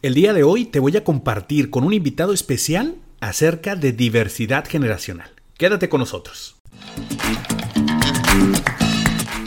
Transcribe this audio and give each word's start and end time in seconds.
El 0.00 0.14
día 0.14 0.32
de 0.32 0.44
hoy 0.44 0.64
te 0.64 0.78
voy 0.78 0.96
a 0.96 1.02
compartir 1.02 1.70
con 1.70 1.82
un 1.82 1.92
invitado 1.92 2.32
especial 2.32 2.98
acerca 3.20 3.74
de 3.74 3.90
diversidad 3.90 4.64
generacional. 4.64 5.28
Quédate 5.56 5.88
con 5.88 5.98
nosotros. 5.98 6.54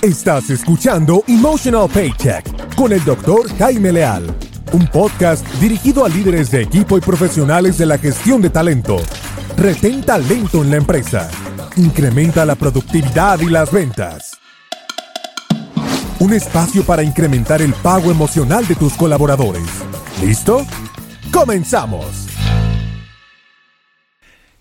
Estás 0.02 0.50
escuchando 0.50 1.24
Emotional 1.30 1.88
Paycheck 1.88 2.76
con 2.76 2.92
el 2.92 3.02
doctor 3.06 3.48
Jaime 3.58 3.94
Leal, 3.94 4.26
un 4.74 4.88
podcast 4.88 5.48
dirigido 5.62 6.04
a 6.04 6.10
líderes 6.10 6.52
de 6.52 6.64
equipo 6.64 6.98
y 6.98 7.02
profesionales 7.02 7.78
de 7.78 7.86
la 7.86 7.98
gestión 7.98 8.42
de 8.42 8.50
talento. 8.50 8.98
Retén 9.56 10.04
talento 10.04 10.64
en 10.64 10.72
la 10.72 10.76
empresa. 10.76 11.32
Incrementa 11.78 12.46
la 12.46 12.56
productividad 12.56 13.40
y 13.40 13.46
las 13.46 13.72
ventas. 13.72 14.38
Un 16.20 16.34
espacio 16.34 16.84
para 16.84 17.04
incrementar 17.04 17.62
el 17.62 17.74
pago 17.74 18.12
emocional 18.12 18.68
de 18.68 18.76
tus 18.76 18.94
colaboradores. 18.94 19.91
¿Listo? 20.20 20.66
¡Comenzamos! 21.32 22.28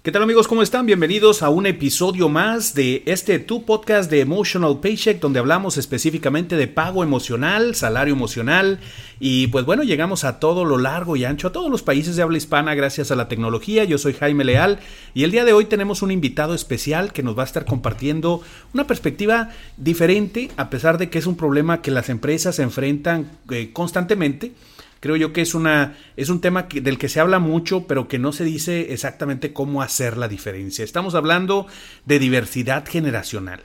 ¿Qué 0.03 0.11
tal 0.13 0.23
amigos? 0.23 0.49
¿Cómo 0.49 0.63
están? 0.63 0.87
Bienvenidos 0.87 1.43
a 1.43 1.51
un 1.51 1.67
episodio 1.67 2.31
más 2.31 2.73
de 2.73 3.03
este 3.05 3.39
Tu 3.39 3.67
Podcast 3.67 4.11
de 4.11 4.21
Emotional 4.21 4.81
Paycheck, 4.81 5.21
donde 5.21 5.41
hablamos 5.41 5.77
específicamente 5.77 6.57
de 6.57 6.69
pago 6.69 7.05
emocional, 7.05 7.75
salario 7.75 8.15
emocional 8.15 8.81
y 9.19 9.49
pues 9.49 9.67
bueno, 9.67 9.83
llegamos 9.83 10.25
a 10.25 10.41
todo 10.41 10.65
lo 10.65 10.79
largo 10.79 11.17
y 11.17 11.27
ancho, 11.27 11.49
a 11.49 11.53
todos 11.53 11.71
los 11.71 11.83
países 11.83 12.17
de 12.17 12.23
habla 12.23 12.39
hispana 12.39 12.75
gracias 12.75 13.11
a 13.11 13.15
la 13.15 13.29
tecnología. 13.29 13.85
Yo 13.85 13.99
soy 13.99 14.15
Jaime 14.15 14.45
Leal 14.45 14.79
y 15.13 15.25
el 15.25 15.33
día 15.33 15.45
de 15.45 15.53
hoy 15.53 15.67
tenemos 15.67 16.01
un 16.01 16.11
invitado 16.11 16.55
especial 16.55 17.13
que 17.13 17.23
nos 17.23 17.37
va 17.37 17.43
a 17.43 17.47
estar 17.47 17.67
compartiendo 17.67 18.41
una 18.73 18.87
perspectiva 18.87 19.51
diferente, 19.77 20.51
a 20.57 20.71
pesar 20.71 20.97
de 20.97 21.11
que 21.11 21.19
es 21.19 21.27
un 21.27 21.37
problema 21.37 21.83
que 21.83 21.91
las 21.91 22.09
empresas 22.09 22.59
enfrentan 22.59 23.31
eh, 23.51 23.69
constantemente. 23.75 24.53
Creo 25.01 25.17
yo 25.17 25.33
que 25.33 25.41
es, 25.41 25.55
una, 25.55 25.97
es 26.17 26.29
un 26.29 26.43
tema 26.43 26.69
del 26.71 26.99
que 26.99 27.09
se 27.09 27.21
habla 27.21 27.39
mucho, 27.39 27.87
pero 27.87 28.07
que 28.07 28.19
no 28.19 28.33
se 28.33 28.45
dice 28.45 28.93
exactamente 28.93 29.55
cómo 29.55 29.81
hacer 29.81 30.19
la 30.19 30.29
diferencia. 30.29 30.85
Estamos 30.85 31.15
hablando 31.15 31.67
de 32.05 32.19
diversidad 32.19 32.87
generacional. 32.87 33.63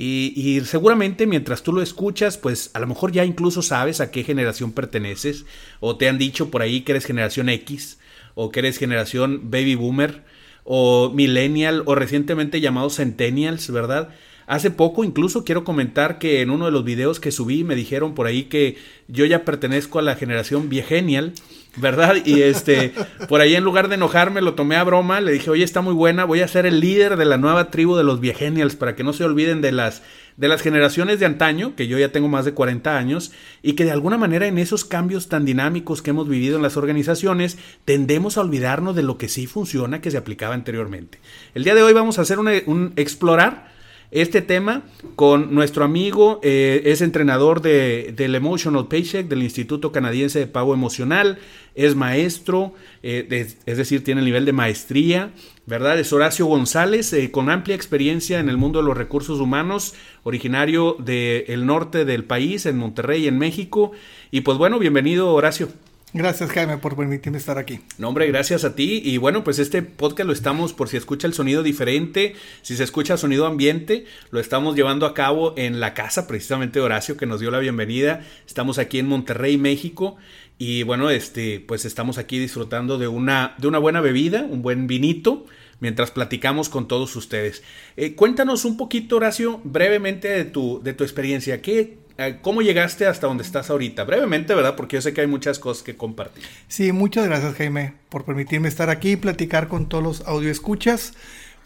Y, 0.00 0.60
seguramente 0.64 1.26
mientras 1.26 1.64
tú 1.64 1.72
lo 1.72 1.82
escuchas, 1.82 2.38
pues 2.38 2.70
a 2.74 2.78
lo 2.78 2.86
mejor 2.86 3.10
ya 3.10 3.24
incluso 3.24 3.62
sabes 3.62 4.00
a 4.00 4.12
qué 4.12 4.22
generación 4.22 4.70
perteneces, 4.70 5.44
o 5.80 5.96
te 5.96 6.08
han 6.08 6.18
dicho 6.18 6.52
por 6.52 6.62
ahí 6.62 6.82
que 6.82 6.92
eres 6.92 7.04
generación 7.04 7.48
X, 7.48 7.98
o 8.36 8.52
que 8.52 8.60
eres 8.60 8.78
generación 8.78 9.50
baby 9.50 9.74
boomer, 9.74 10.22
o 10.62 11.10
millennial, 11.12 11.82
o 11.86 11.96
recientemente 11.96 12.60
llamados 12.60 12.96
centennials, 12.96 13.72
¿verdad? 13.72 14.10
Hace 14.48 14.70
poco 14.70 15.04
incluso 15.04 15.44
quiero 15.44 15.62
comentar 15.62 16.18
que 16.18 16.40
en 16.40 16.48
uno 16.48 16.64
de 16.64 16.70
los 16.70 16.82
videos 16.82 17.20
que 17.20 17.30
subí 17.30 17.64
me 17.64 17.74
dijeron 17.74 18.14
por 18.14 18.26
ahí 18.26 18.44
que 18.44 18.78
yo 19.06 19.26
ya 19.26 19.44
pertenezco 19.44 19.98
a 19.98 20.02
la 20.02 20.14
generación 20.14 20.70
viegenial, 20.70 21.34
¿verdad? 21.76 22.16
Y 22.24 22.40
este, 22.40 22.94
por 23.28 23.42
ahí 23.42 23.56
en 23.56 23.64
lugar 23.64 23.88
de 23.88 23.96
enojarme 23.96 24.40
lo 24.40 24.54
tomé 24.54 24.76
a 24.76 24.84
broma, 24.84 25.20
le 25.20 25.32
dije, 25.32 25.50
oye, 25.50 25.64
está 25.64 25.82
muy 25.82 25.92
buena, 25.92 26.24
voy 26.24 26.40
a 26.40 26.48
ser 26.48 26.64
el 26.64 26.80
líder 26.80 27.18
de 27.18 27.26
la 27.26 27.36
nueva 27.36 27.70
tribu 27.70 27.94
de 27.94 28.04
los 28.04 28.20
viegenials 28.20 28.74
para 28.74 28.96
que 28.96 29.04
no 29.04 29.12
se 29.12 29.22
olviden 29.22 29.60
de 29.60 29.70
las, 29.70 30.02
de 30.38 30.48
las 30.48 30.62
generaciones 30.62 31.20
de 31.20 31.26
antaño, 31.26 31.76
que 31.76 31.86
yo 31.86 31.98
ya 31.98 32.10
tengo 32.10 32.28
más 32.28 32.46
de 32.46 32.54
40 32.54 32.96
años, 32.96 33.32
y 33.62 33.74
que 33.74 33.84
de 33.84 33.90
alguna 33.90 34.16
manera 34.16 34.46
en 34.46 34.56
esos 34.56 34.86
cambios 34.86 35.28
tan 35.28 35.44
dinámicos 35.44 36.00
que 36.00 36.08
hemos 36.08 36.26
vivido 36.26 36.56
en 36.56 36.62
las 36.62 36.78
organizaciones, 36.78 37.58
tendemos 37.84 38.38
a 38.38 38.40
olvidarnos 38.40 38.96
de 38.96 39.02
lo 39.02 39.18
que 39.18 39.28
sí 39.28 39.46
funciona, 39.46 40.00
que 40.00 40.10
se 40.10 40.16
aplicaba 40.16 40.54
anteriormente. 40.54 41.18
El 41.54 41.64
día 41.64 41.74
de 41.74 41.82
hoy 41.82 41.92
vamos 41.92 42.18
a 42.18 42.22
hacer 42.22 42.38
un 42.38 42.94
explorar 42.96 43.76
este 44.10 44.40
tema 44.40 44.84
con 45.16 45.54
nuestro 45.54 45.84
amigo, 45.84 46.40
eh, 46.42 46.82
es 46.86 47.02
entrenador 47.02 47.60
de, 47.60 48.14
del 48.16 48.34
Emotional 48.34 48.88
Paycheck 48.88 49.28
del 49.28 49.42
Instituto 49.42 49.92
Canadiense 49.92 50.38
de 50.38 50.46
Pago 50.46 50.72
Emocional, 50.72 51.38
es 51.74 51.94
maestro, 51.94 52.74
eh, 53.02 53.54
es 53.66 53.76
decir, 53.76 54.02
tiene 54.02 54.20
el 54.20 54.24
nivel 54.24 54.44
de 54.44 54.52
maestría, 54.52 55.30
¿verdad? 55.66 55.98
Es 55.98 56.12
Horacio 56.12 56.46
González, 56.46 57.12
eh, 57.12 57.30
con 57.30 57.50
amplia 57.50 57.76
experiencia 57.76 58.40
en 58.40 58.48
el 58.48 58.56
mundo 58.56 58.80
de 58.80 58.86
los 58.86 58.96
recursos 58.96 59.40
humanos, 59.40 59.94
originario 60.22 60.96
del 60.98 61.66
norte 61.66 62.04
del 62.04 62.24
país, 62.24 62.66
en 62.66 62.78
Monterrey, 62.78 63.28
en 63.28 63.38
México. 63.38 63.92
Y 64.30 64.40
pues 64.40 64.58
bueno, 64.58 64.78
bienvenido 64.78 65.32
Horacio. 65.32 65.68
Gracias 66.14 66.50
Jaime 66.52 66.78
por 66.78 66.96
permitirme 66.96 67.36
estar 67.36 67.58
aquí. 67.58 67.80
No 67.98 68.08
hombre, 68.08 68.26
gracias 68.28 68.64
a 68.64 68.74
ti. 68.74 69.02
Y 69.04 69.18
bueno, 69.18 69.44
pues 69.44 69.58
este 69.58 69.82
podcast 69.82 70.26
lo 70.26 70.32
estamos, 70.32 70.72
por 70.72 70.88
si 70.88 70.96
escucha 70.96 71.26
el 71.26 71.34
sonido 71.34 71.62
diferente, 71.62 72.34
si 72.62 72.76
se 72.76 72.84
escucha 72.84 73.18
sonido 73.18 73.46
ambiente, 73.46 74.06
lo 74.30 74.40
estamos 74.40 74.74
llevando 74.74 75.04
a 75.04 75.12
cabo 75.12 75.52
en 75.58 75.80
la 75.80 75.92
casa 75.92 76.26
precisamente 76.26 76.80
Horacio 76.80 77.18
que 77.18 77.26
nos 77.26 77.40
dio 77.40 77.50
la 77.50 77.58
bienvenida. 77.58 78.24
Estamos 78.46 78.78
aquí 78.78 78.98
en 78.98 79.06
Monterrey, 79.06 79.58
México. 79.58 80.16
Y 80.56 80.82
bueno, 80.82 81.10
este, 81.10 81.60
pues 81.60 81.84
estamos 81.84 82.16
aquí 82.16 82.38
disfrutando 82.38 82.96
de 82.96 83.06
una, 83.06 83.54
de 83.58 83.68
una 83.68 83.78
buena 83.78 84.00
bebida, 84.00 84.42
un 84.42 84.62
buen 84.62 84.86
vinito 84.86 85.44
mientras 85.80 86.10
platicamos 86.10 86.70
con 86.70 86.88
todos 86.88 87.14
ustedes. 87.16 87.62
Eh, 87.98 88.14
cuéntanos 88.14 88.64
un 88.64 88.78
poquito, 88.78 89.16
Horacio, 89.16 89.60
brevemente 89.62 90.28
de 90.28 90.46
tu, 90.46 90.80
de 90.82 90.94
tu 90.94 91.04
experiencia. 91.04 91.60
¿Qué, 91.60 91.98
¿Cómo 92.42 92.62
llegaste 92.62 93.06
hasta 93.06 93.28
donde 93.28 93.44
estás 93.44 93.70
ahorita? 93.70 94.02
Brevemente, 94.02 94.52
¿verdad? 94.52 94.74
Porque 94.74 94.96
yo 94.96 95.02
sé 95.02 95.12
que 95.12 95.20
hay 95.20 95.28
muchas 95.28 95.60
cosas 95.60 95.84
que 95.84 95.96
compartir. 95.96 96.42
Sí, 96.66 96.90
muchas 96.90 97.26
gracias 97.26 97.54
Jaime 97.54 97.94
por 98.08 98.24
permitirme 98.24 98.66
estar 98.66 98.90
aquí 98.90 99.12
y 99.12 99.16
platicar 99.16 99.68
con 99.68 99.88
todos 99.88 100.02
los 100.02 100.20
audioescuchas. 100.22 101.12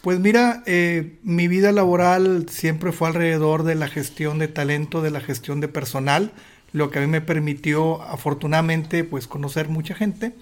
Pues 0.01 0.19
mira, 0.19 0.61
eh, 0.67 1.17
mi 1.23 1.47
vida 1.47 1.71
laboral 1.71 2.45
siempre 2.49 2.91
fue 2.91 3.07
alrededor 3.07 3.63
de 3.63 3.73
la 3.73 3.87
gestión 3.87 4.37
de 4.37 4.47
talento, 4.47 5.01
de 5.01 5.09
la 5.09 5.21
gestión 5.21 5.59
de 5.59 5.69
personal, 5.69 6.31
lo 6.71 6.91
que 6.91 6.99
a 6.99 7.01
mí 7.01 7.07
me 7.07 7.21
permitió 7.21 8.03
afortunadamente 8.03 9.03
pues 9.03 9.25
conocer 9.25 9.69
mucha 9.69 9.95
gente 9.95 10.33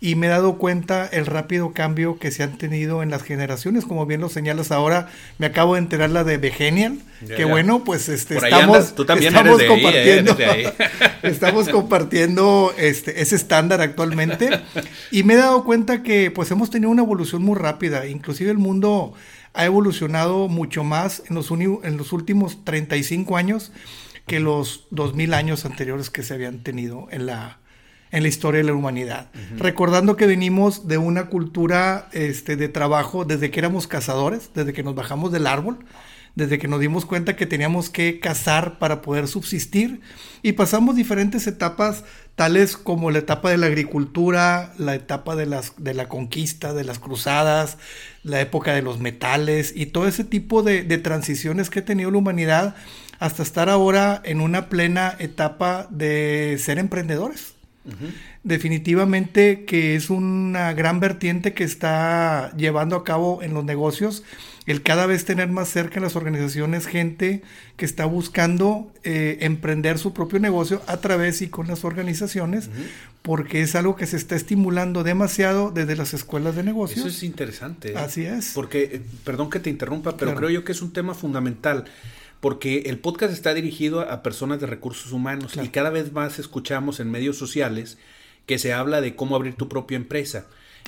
y 0.00 0.14
me 0.14 0.26
he 0.26 0.30
dado 0.30 0.58
cuenta 0.58 1.06
el 1.06 1.24
rápido 1.24 1.72
cambio 1.72 2.18
que 2.18 2.30
se 2.30 2.42
han 2.42 2.58
tenido 2.58 3.02
en 3.02 3.10
las 3.10 3.22
generaciones, 3.22 3.86
como 3.86 4.04
bien 4.04 4.20
lo 4.20 4.28
señalas 4.28 4.70
ahora, 4.70 5.08
me 5.38 5.46
acabo 5.46 5.74
de 5.74 5.80
enterar 5.80 6.10
la 6.10 6.22
de 6.22 6.36
Begenial, 6.36 6.98
que 7.34 7.46
bueno, 7.46 7.82
pues 7.82 8.10
este 8.10 8.36
estamos, 8.36 8.94
estamos 9.20 9.62
compartiendo, 9.62 10.36
estamos 11.22 11.68
compartiendo 11.70 12.74
este 12.76 13.22
ese 13.22 13.36
estándar 13.36 13.80
actualmente. 13.80 14.50
Y 15.10 15.22
me 15.22 15.34
he 15.34 15.38
dado 15.38 15.64
cuenta 15.64 16.02
que 16.02 16.30
pues 16.30 16.50
hemos 16.50 16.70
tenido 16.70 16.90
una 16.90 17.02
evolución 17.02 17.42
muy 17.42 17.56
rápida, 17.56 18.06
inclusive 18.06 18.50
el 18.50 18.58
mundo 18.58 19.14
ha 19.54 19.64
evolucionado 19.64 20.48
mucho 20.48 20.84
más 20.84 21.22
en 21.30 21.34
los, 21.36 21.50
en 21.50 21.96
los 21.96 22.12
últimos 22.12 22.64
35 22.64 23.38
años 23.38 23.72
que 24.26 24.40
los 24.40 24.86
2000 24.90 25.32
años 25.32 25.64
anteriores 25.64 26.10
que 26.10 26.22
se 26.22 26.34
habían 26.34 26.58
tenido 26.62 27.08
en 27.10 27.24
la 27.24 27.58
en 28.16 28.22
la 28.22 28.30
historia 28.30 28.62
de 28.62 28.64
la 28.64 28.72
humanidad. 28.72 29.28
Recordando 29.58 30.16
que 30.16 30.26
venimos 30.26 30.88
de 30.88 30.96
una 30.96 31.26
cultura 31.26 32.08
este, 32.12 32.56
de 32.56 32.70
trabajo 32.70 33.26
desde 33.26 33.50
que 33.50 33.60
éramos 33.60 33.86
cazadores, 33.86 34.48
desde 34.54 34.72
que 34.72 34.82
nos 34.82 34.94
bajamos 34.94 35.32
del 35.32 35.46
árbol, 35.46 35.84
desde 36.34 36.58
que 36.58 36.66
nos 36.66 36.80
dimos 36.80 37.04
cuenta 37.04 37.36
que 37.36 37.44
teníamos 37.44 37.90
que 37.90 38.18
cazar 38.18 38.78
para 38.78 39.02
poder 39.02 39.28
subsistir 39.28 40.00
y 40.40 40.52
pasamos 40.52 40.96
diferentes 40.96 41.46
etapas 41.46 42.04
tales 42.36 42.78
como 42.78 43.10
la 43.10 43.18
etapa 43.18 43.50
de 43.50 43.58
la 43.58 43.66
agricultura, 43.66 44.72
la 44.78 44.94
etapa 44.94 45.36
de, 45.36 45.44
las, 45.44 45.74
de 45.76 45.92
la 45.92 46.08
conquista, 46.08 46.72
de 46.72 46.84
las 46.84 46.98
cruzadas, 46.98 47.76
la 48.22 48.40
época 48.40 48.72
de 48.72 48.80
los 48.80 48.98
metales 48.98 49.74
y 49.76 49.86
todo 49.86 50.08
ese 50.08 50.24
tipo 50.24 50.62
de, 50.62 50.84
de 50.84 50.96
transiciones 50.96 51.68
que 51.68 51.80
ha 51.80 51.84
tenido 51.84 52.10
la 52.10 52.16
humanidad 52.16 52.76
hasta 53.18 53.42
estar 53.42 53.68
ahora 53.68 54.22
en 54.24 54.40
una 54.40 54.70
plena 54.70 55.14
etapa 55.18 55.86
de 55.90 56.56
ser 56.58 56.78
emprendedores 56.78 57.55
Definitivamente 58.42 59.64
que 59.64 59.94
es 59.96 60.10
una 60.10 60.72
gran 60.72 61.00
vertiente 61.00 61.52
que 61.54 61.64
está 61.64 62.52
llevando 62.56 62.96
a 62.96 63.04
cabo 63.04 63.42
en 63.42 63.54
los 63.54 63.64
negocios 63.64 64.24
el 64.66 64.82
cada 64.82 65.06
vez 65.06 65.24
tener 65.24 65.48
más 65.48 65.68
cerca 65.68 65.96
en 65.96 66.02
las 66.02 66.16
organizaciones 66.16 66.86
gente 66.86 67.42
que 67.76 67.84
está 67.84 68.04
buscando 68.04 68.92
eh, 69.04 69.38
emprender 69.42 69.98
su 69.98 70.12
propio 70.12 70.40
negocio 70.40 70.82
a 70.88 70.96
través 70.96 71.40
y 71.40 71.48
con 71.48 71.68
las 71.68 71.84
organizaciones, 71.84 72.68
porque 73.22 73.62
es 73.62 73.76
algo 73.76 73.94
que 73.94 74.06
se 74.06 74.16
está 74.16 74.34
estimulando 74.34 75.04
demasiado 75.04 75.70
desde 75.70 75.94
las 75.94 76.14
escuelas 76.14 76.56
de 76.56 76.64
negocios. 76.64 76.98
Eso 76.98 77.08
es 77.08 77.22
interesante. 77.22 77.92
¿eh? 77.92 77.96
Así 77.96 78.24
es. 78.24 78.52
Porque, 78.54 78.82
eh, 78.92 79.00
perdón 79.24 79.50
que 79.50 79.60
te 79.60 79.70
interrumpa, 79.70 80.16
pero 80.16 80.34
creo 80.34 80.50
yo 80.50 80.64
que 80.64 80.72
es 80.72 80.82
un 80.82 80.92
tema 80.92 81.14
fundamental 81.14 81.84
porque 82.40 82.84
el 82.86 82.98
podcast 82.98 83.32
está 83.32 83.54
dirigido 83.54 84.00
a 84.00 84.22
personas 84.22 84.60
de 84.60 84.66
recursos 84.66 85.12
humanos 85.12 85.56
y 85.62 85.68
cada 85.68 85.90
vez 85.90 86.12
más 86.12 86.38
escuchamos 86.38 87.00
en 87.00 87.10
medios 87.10 87.36
sociales 87.36 87.98
que 88.46 88.58
se 88.58 88.72
habla 88.72 89.00
de 89.00 89.16
cómo 89.16 89.36
abrir 89.36 89.54
tu 89.54 89.68
propia 89.68 89.96
empresa. 89.96 90.46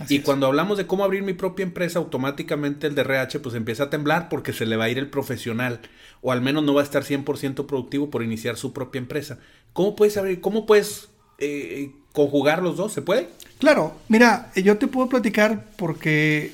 y 0.09 0.21
cuando 0.21 0.47
hablamos 0.47 0.79
de 0.79 0.87
cómo 0.87 1.03
abrir 1.03 1.23
mi 1.23 1.33
propia 1.33 1.65
empresa, 1.65 1.99
automáticamente 1.99 2.87
el 2.87 2.95
de 2.95 3.03
RH 3.03 3.41
pues 3.41 3.55
empieza 3.55 3.85
a 3.85 3.91
temblar 3.91 4.29
porque 4.29 4.53
se 4.53 4.67
le 4.67 4.77
va 4.77 4.85
a 4.85 4.91
ir 4.91 4.99
el 4.99 5.09
profesional 5.09 5.81
o 6.23 6.31
al 6.33 6.41
menos 6.41 6.63
no 6.63 6.75
va 6.75 6.83
a 6.83 6.85
estar 6.85 7.03
100% 7.03 7.67
productivo 7.67 8.11
por 8.11 8.23
iniciar 8.23 8.57
su 8.57 8.73
propia 8.73 9.01
empresa. 9.01 9.39
¿Cómo 9.73 9.97
puedes 9.97 10.17
abrir, 10.17 10.41
cómo 10.41 10.67
puedes 10.67 11.09
eh, 11.39 11.93
conjugar 12.13 12.63
los 12.63 12.77
dos? 12.77 12.93
¿Se 12.93 13.03
puede? 13.03 13.29
Claro, 13.59 13.97
mira, 14.09 14.53
yo 14.55 14.79
te 14.79 14.87
puedo 14.87 15.09
platicar 15.09 15.67
porque 15.77 16.53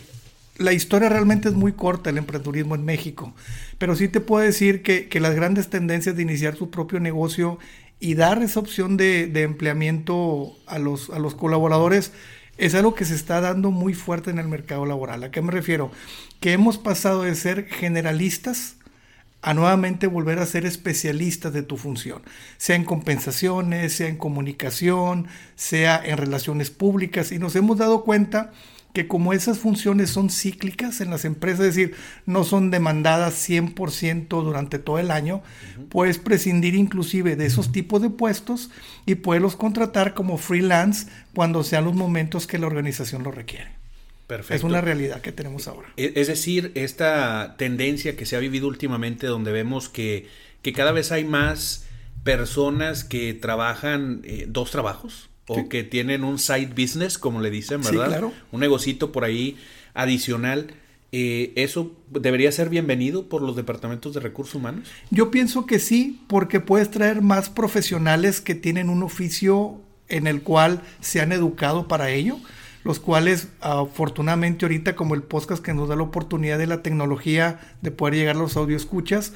la 0.57 0.73
historia 0.73 1.09
realmente 1.09 1.49
es 1.49 1.55
muy 1.55 1.73
corta 1.73 2.11
el 2.11 2.19
emprendedurismo 2.19 2.75
en 2.75 2.85
México, 2.85 3.35
pero 3.79 3.97
sí 3.97 4.09
te 4.09 4.21
puedo 4.21 4.45
decir 4.45 4.83
que, 4.83 5.09
las 5.21 5.35
grandes 5.35 5.69
tendencias 5.69 6.17
de 6.17 6.23
iniciar 6.23 6.57
su 6.57 6.71
propio 6.71 7.01
negocio 7.01 7.59
y 8.01 8.15
dar 8.15 8.43
esa 8.43 8.61
opción 8.61 8.97
de, 8.97 9.27
de 9.27 9.43
empleamiento 9.43 10.57
a 10.67 10.79
los, 10.79 11.11
a 11.11 11.19
los 11.19 11.35
colaboradores 11.35 12.13
es 12.57 12.75
algo 12.75 12.95
que 12.95 13.05
se 13.05 13.15
está 13.15 13.41
dando 13.41 13.71
muy 13.71 13.95
fuerte 13.95 14.31
en 14.31 14.39
el 14.39 14.49
mercado 14.49 14.87
laboral. 14.87 15.25
¿A 15.25 15.31
qué 15.31 15.43
me 15.43 15.51
refiero? 15.51 15.91
Que 16.41 16.53
hemos 16.53 16.79
pasado 16.79 17.23
de 17.23 17.35
ser 17.35 17.67
generalistas 17.67 18.77
a 19.43 19.53
nuevamente 19.53 20.07
volver 20.07 20.39
a 20.39 20.47
ser 20.47 20.65
especialistas 20.65 21.53
de 21.53 21.63
tu 21.63 21.77
función, 21.77 22.23
sea 22.57 22.77
en 22.77 22.85
compensaciones, 22.85 23.93
sea 23.93 24.09
en 24.09 24.17
comunicación, 24.17 25.27
sea 25.55 26.01
en 26.03 26.17
relaciones 26.17 26.71
públicas, 26.71 27.31
y 27.31 27.39
nos 27.39 27.55
hemos 27.55 27.77
dado 27.77 28.05
cuenta 28.05 28.53
que 28.95 29.09
como 29.09 29.33
esas 29.33 29.59
funciones 29.59 30.09
son 30.09 30.31
cíclicas 30.31 31.01
en 31.01 31.11
las 31.11 31.25
empresas, 31.25 31.67
es 31.67 31.75
decir, 31.75 31.97
no 32.27 32.45
son 32.45 32.71
demandadas 32.71 33.35
100% 33.47 34.29
durante 34.29 34.79
todo 34.79 35.01
el 35.01 35.11
año, 35.11 35.43
puedes 35.89 36.19
prescindir 36.19 36.77
inclusive 36.77 37.35
de 37.35 37.45
esos 37.45 37.73
tipos 37.73 38.01
de 38.01 38.11
puestos 38.11 38.71
y 39.05 39.17
poderlos 39.17 39.57
contratar 39.57 40.15
como 40.15 40.39
freelance 40.39 41.09
cuando 41.35 41.65
sean 41.65 41.85
los 41.85 41.95
momentos 41.95 42.47
que 42.47 42.57
la 42.57 42.69
organización 42.69 43.25
lo 43.25 43.33
requiere. 43.33 43.73
Perfecto. 44.29 44.55
Es 44.55 44.63
una 44.63 44.81
realidad 44.81 45.21
que 45.21 45.33
tenemos 45.33 45.67
ahora. 45.67 45.89
E, 45.97 46.13
es 46.15 46.29
decir, 46.29 46.71
esta 46.77 47.57
tendencia 47.59 48.17
que 48.17 48.27
se 48.27 48.37
ha 48.37 48.39
vivido 48.39 48.69
últimamente 48.69 49.27
donde 49.27 49.51
vemos 49.51 49.89
que, 49.89 50.29
que 50.63 50.73
cada 50.73 50.93
vez 50.93 51.11
hay 51.11 51.25
más 51.25 51.85
personas 52.23 53.03
que 53.03 53.35
trabajan 53.35 54.21
eh, 54.23 54.47
dos 54.49 54.71
trabajos 54.71 55.31
o 55.47 55.69
que 55.69 55.85
tienen 55.85 56.25
un 56.25 56.39
side 56.39 56.71
business, 56.77 57.19
como 57.19 57.41
le 57.41 57.51
dicen, 57.51 57.81
¿verdad? 57.83 58.05
Sí, 58.05 58.09
claro. 58.09 58.33
Un 58.53 58.61
negocito 58.61 59.13
por 59.13 59.25
ahí 59.25 59.57
adicional. 59.93 60.75
Eh, 61.13 61.53
¿Eso 61.55 61.93
debería 62.11 62.51
ser 62.51 62.71
bienvenido 62.71 63.29
por 63.29 63.41
los 63.41 63.55
departamentos 63.55 64.15
de 64.15 64.21
recursos 64.21 64.57
humanos? 64.57 64.89
Yo 65.11 65.31
pienso 65.31 65.65
que 65.65 65.79
sí, 65.79 66.21
porque 66.27 66.59
puedes 66.59 66.91
traer 66.91 67.23
más 67.23 67.51
profesionales 67.51 68.41
que 68.41 68.55
tienen 68.55 68.89
un 68.89 69.03
oficio 69.03 69.81
en 70.09 70.27
el 70.27 70.43
cual 70.43 70.83
se 71.01 71.21
han 71.21 71.31
educado 71.31 71.87
para 71.87 72.11
ello, 72.11 72.39
los 72.83 72.99
cuales 72.99 73.49
afortunadamente 73.61 74.65
ahorita 74.65 74.97
como 74.97 75.15
el 75.15 75.23
podcast 75.23 75.63
que 75.63 75.73
nos 75.73 75.89
da 75.89 75.97
la 75.97 76.03
oportunidad 76.03 76.59
de 76.59 76.67
la 76.67 76.83
tecnología 76.83 77.61
de 77.81 77.91
poder 77.91 78.15
llegar 78.15 78.37
a 78.37 78.41
los 78.41 78.57
audio 78.57 78.77
escuchas, 78.77 79.33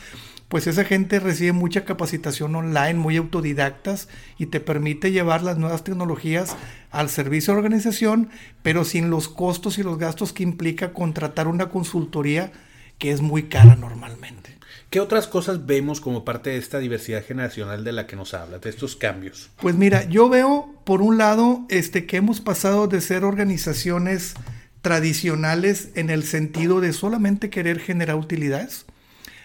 pues 0.48 0.66
esa 0.66 0.84
gente 0.84 1.20
recibe 1.20 1.52
mucha 1.52 1.84
capacitación 1.84 2.56
online, 2.56 2.94
muy 2.94 3.16
autodidactas 3.16 4.08
y 4.38 4.46
te 4.46 4.60
permite 4.60 5.12
llevar 5.12 5.42
las 5.42 5.58
nuevas 5.58 5.84
tecnologías 5.84 6.56
al 6.90 7.10
servicio 7.10 7.52
de 7.52 7.56
la 7.56 7.64
organización, 7.64 8.30
pero 8.62 8.84
sin 8.84 9.10
los 9.10 9.28
costos 9.28 9.78
y 9.78 9.82
los 9.82 9.98
gastos 9.98 10.32
que 10.32 10.42
implica 10.42 10.92
contratar 10.92 11.48
una 11.48 11.68
consultoría 11.68 12.50
que 12.96 13.12
es 13.12 13.20
muy 13.20 13.44
cara 13.44 13.76
normalmente. 13.76 14.56
¿Qué 14.90 15.00
otras 15.00 15.26
cosas 15.26 15.66
vemos 15.66 16.00
como 16.00 16.24
parte 16.24 16.50
de 16.50 16.56
esta 16.56 16.78
diversidad 16.78 17.22
generacional 17.22 17.84
de 17.84 17.92
la 17.92 18.06
que 18.06 18.16
nos 18.16 18.32
habla, 18.32 18.58
de 18.58 18.70
estos 18.70 18.96
cambios? 18.96 19.50
Pues 19.60 19.74
mira, 19.74 20.04
yo 20.04 20.30
veo 20.30 20.74
por 20.84 21.02
un 21.02 21.18
lado 21.18 21.66
este 21.68 22.06
que 22.06 22.16
hemos 22.16 22.40
pasado 22.40 22.88
de 22.88 23.02
ser 23.02 23.22
organizaciones 23.22 24.32
tradicionales 24.80 25.90
en 25.94 26.08
el 26.08 26.24
sentido 26.24 26.80
de 26.80 26.94
solamente 26.94 27.50
querer 27.50 27.80
generar 27.80 28.16
utilidades 28.16 28.86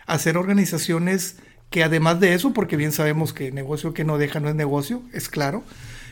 hacer 0.05 0.37
organizaciones 0.37 1.37
que 1.69 1.83
además 1.83 2.19
de 2.19 2.33
eso, 2.35 2.53
porque 2.53 2.77
bien 2.77 2.91
sabemos 2.91 3.33
que 3.33 3.51
negocio 3.51 3.93
que 3.93 4.03
no 4.03 4.17
deja 4.17 4.39
no 4.39 4.49
es 4.49 4.55
negocio, 4.55 5.01
es 5.11 5.27
claro, 5.27 5.63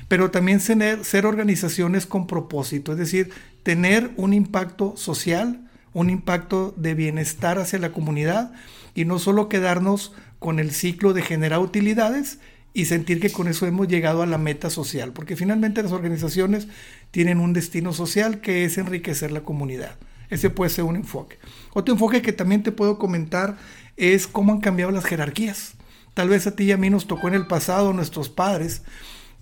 pero 0.08 0.32
también 0.32 0.60
ser, 0.60 1.06
ser 1.06 1.26
organizaciones 1.26 2.06
con 2.06 2.28
propósito, 2.28 2.92
es 2.92 2.98
decir, 2.98 3.32
tener 3.64 4.12
un 4.18 4.34
impacto 4.34 4.98
social, 4.98 5.70
un 5.94 6.10
impacto 6.10 6.74
de 6.78 6.96
bienestar 6.96 7.60
hacia 7.60 7.80
la 7.80 7.92
comunidad 7.92 8.52
y 8.96 9.06
no 9.06 9.20
solo 9.20 9.50
quedarnos 9.50 10.14
con 10.40 10.60
el 10.60 10.72
ciclo 10.72 11.14
de 11.14 11.22
generar 11.22 11.60
utilidades 11.60 12.40
y 12.74 12.86
sentir 12.86 13.20
que 13.20 13.32
con 13.32 13.48
eso 13.48 13.68
hemos 13.68 13.88
llegado 13.88 14.22
a 14.24 14.26
la 14.26 14.38
meta 14.38 14.70
social, 14.70 15.12
porque 15.14 15.36
finalmente 15.36 15.84
las 15.84 15.92
organizaciones 15.92 16.68
tienen 17.12 17.40
un 17.40 17.54
destino 17.54 17.94
social 17.94 18.42
que 18.42 18.66
es 18.66 18.78
enriquecer 18.78 19.32
la 19.32 19.42
comunidad. 19.42 19.98
Ese 20.30 20.50
puede 20.50 20.70
ser 20.70 20.86
un 20.86 20.96
enfoque. 20.96 21.38
Otro 21.74 21.94
enfoque 21.94 22.22
que 22.22 22.32
también 22.32 22.64
te 22.64 22.72
puedo 22.72 22.98
comentar 22.98 23.58
es 23.98 24.28
cómo 24.28 24.54
han 24.54 24.62
cambiado 24.62 24.92
las 24.92 25.06
jerarquías. 25.06 25.74
Tal 26.14 26.30
vez 26.30 26.48
a 26.48 26.56
ti 26.56 26.66
y 26.66 26.72
a 26.72 26.78
mí 26.78 26.90
nos 26.90 27.08
tocó 27.08 27.28
en 27.28 27.36
el 27.36 27.48
pasado, 27.48 27.94
nuestros 27.94 28.30
padres, 28.30 28.84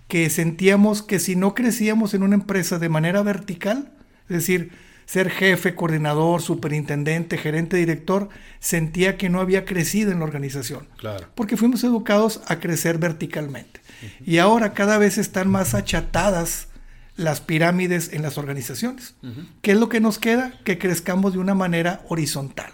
que 0.08 0.30
sentíamos 0.30 1.02
que 1.02 1.20
si 1.20 1.36
no 1.36 1.54
crecíamos 1.54 2.14
en 2.14 2.24
una 2.24 2.36
empresa 2.36 2.80
de 2.80 2.90
manera 2.90 3.22
vertical, 3.24 3.92
es 4.24 4.38
decir, 4.38 4.72
ser 5.06 5.32
jefe, 5.32 5.74
coordinador, 5.74 6.42
superintendente, 6.42 7.40
gerente, 7.40 7.78
director, 7.78 8.30
sentía 8.60 9.18
que 9.18 9.30
no 9.30 9.42
había 9.42 9.66
crecido 9.66 10.12
en 10.12 10.20
la 10.20 10.26
organización. 10.26 10.88
Claro. 10.98 11.28
Porque 11.34 11.58
fuimos 11.58 11.84
educados 11.84 12.42
a 12.48 12.60
crecer 12.60 13.00
verticalmente. 13.00 13.82
Y 14.24 14.38
ahora 14.38 14.74
cada 14.74 15.00
vez 15.00 15.18
están 15.18 15.50
más 15.50 15.74
achatadas 15.74 16.68
las 17.16 17.42
pirámides 17.42 18.14
en 18.14 18.22
las 18.22 18.38
organizaciones. 18.38 19.16
¿Qué 19.62 19.72
es 19.72 19.80
lo 19.80 19.90
que 19.90 20.00
nos 20.00 20.20
queda? 20.20 20.54
Que 20.64 20.78
crezcamos 20.78 21.34
de 21.34 21.40
una 21.40 21.56
manera 21.56 22.02
horizontal. 22.08 22.72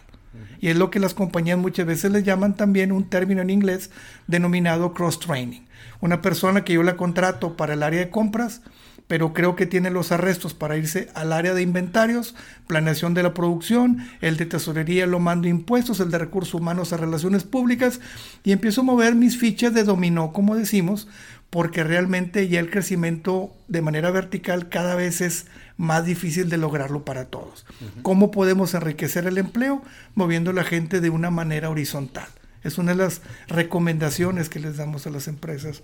Y 0.60 0.70
es 0.70 0.78
lo 0.78 0.90
que 0.90 1.00
las 1.00 1.14
compañías 1.14 1.58
muchas 1.58 1.86
veces 1.86 2.12
les 2.12 2.24
llaman 2.24 2.56
también 2.56 2.92
un 2.92 3.10
término 3.10 3.42
en 3.42 3.50
inglés 3.50 3.92
denominado 4.28 4.94
cross-training. 4.94 5.62
Una 6.02 6.22
persona 6.22 6.64
que 6.64 6.74
yo 6.74 6.84
la 6.84 6.98
contrato 6.98 7.58
para 7.58 7.74
el 7.74 7.84
área 7.84 8.00
de 8.00 8.10
compras, 8.10 8.62
pero 9.08 9.34
creo 9.34 9.56
que 9.56 9.68
tiene 9.68 9.92
los 9.92 10.12
arrestos 10.12 10.54
para 10.54 10.78
irse 10.78 11.10
al 11.14 11.32
área 11.32 11.54
de 11.54 11.62
inventarios, 11.62 12.36
planeación 12.66 13.14
de 13.14 13.24
la 13.24 13.34
producción, 13.34 14.00
el 14.22 14.36
de 14.38 14.48
tesorería 14.48 15.06
lo 15.06 15.20
mando 15.20 15.48
impuestos, 15.48 16.00
el 16.00 16.10
de 16.10 16.18
recursos 16.18 16.56
humanos 16.56 16.92
a 16.92 16.98
relaciones 16.98 17.44
públicas, 17.44 18.00
y 18.44 18.52
empiezo 18.52 18.82
a 18.82 18.86
mover 18.86 19.14
mis 19.14 19.38
fichas 19.38 19.74
de 19.74 19.84
dominó, 19.84 20.34
como 20.34 20.56
decimos, 20.56 21.08
porque 21.56 21.86
realmente 21.86 22.50
ya 22.50 22.60
el 22.60 22.70
crecimiento 22.70 23.56
de 23.70 23.82
manera 23.82 24.12
vertical 24.12 24.68
cada 24.68 24.94
vez 24.94 25.22
es 25.22 25.46
más 25.78 26.04
difícil 26.04 26.50
de 26.50 26.58
lograrlo 26.58 27.06
para 27.06 27.28
todos. 27.28 27.66
¿Cómo 28.02 28.30
podemos 28.30 28.74
enriquecer 28.74 29.26
el 29.26 29.38
empleo? 29.38 29.82
Moviendo 30.16 30.52
a 30.52 30.54
la 30.54 30.66
gente 30.66 31.00
de 31.00 31.10
una 31.10 31.32
manera 31.32 31.70
horizontal. 31.70 32.28
Es 32.62 32.78
una 32.78 32.92
de 32.92 32.98
las 32.98 33.22
recomendaciones 33.48 34.50
que 34.50 34.60
les 34.60 34.76
damos 34.76 35.08
a 35.08 35.12
las 35.12 35.30
empresas. 35.30 35.82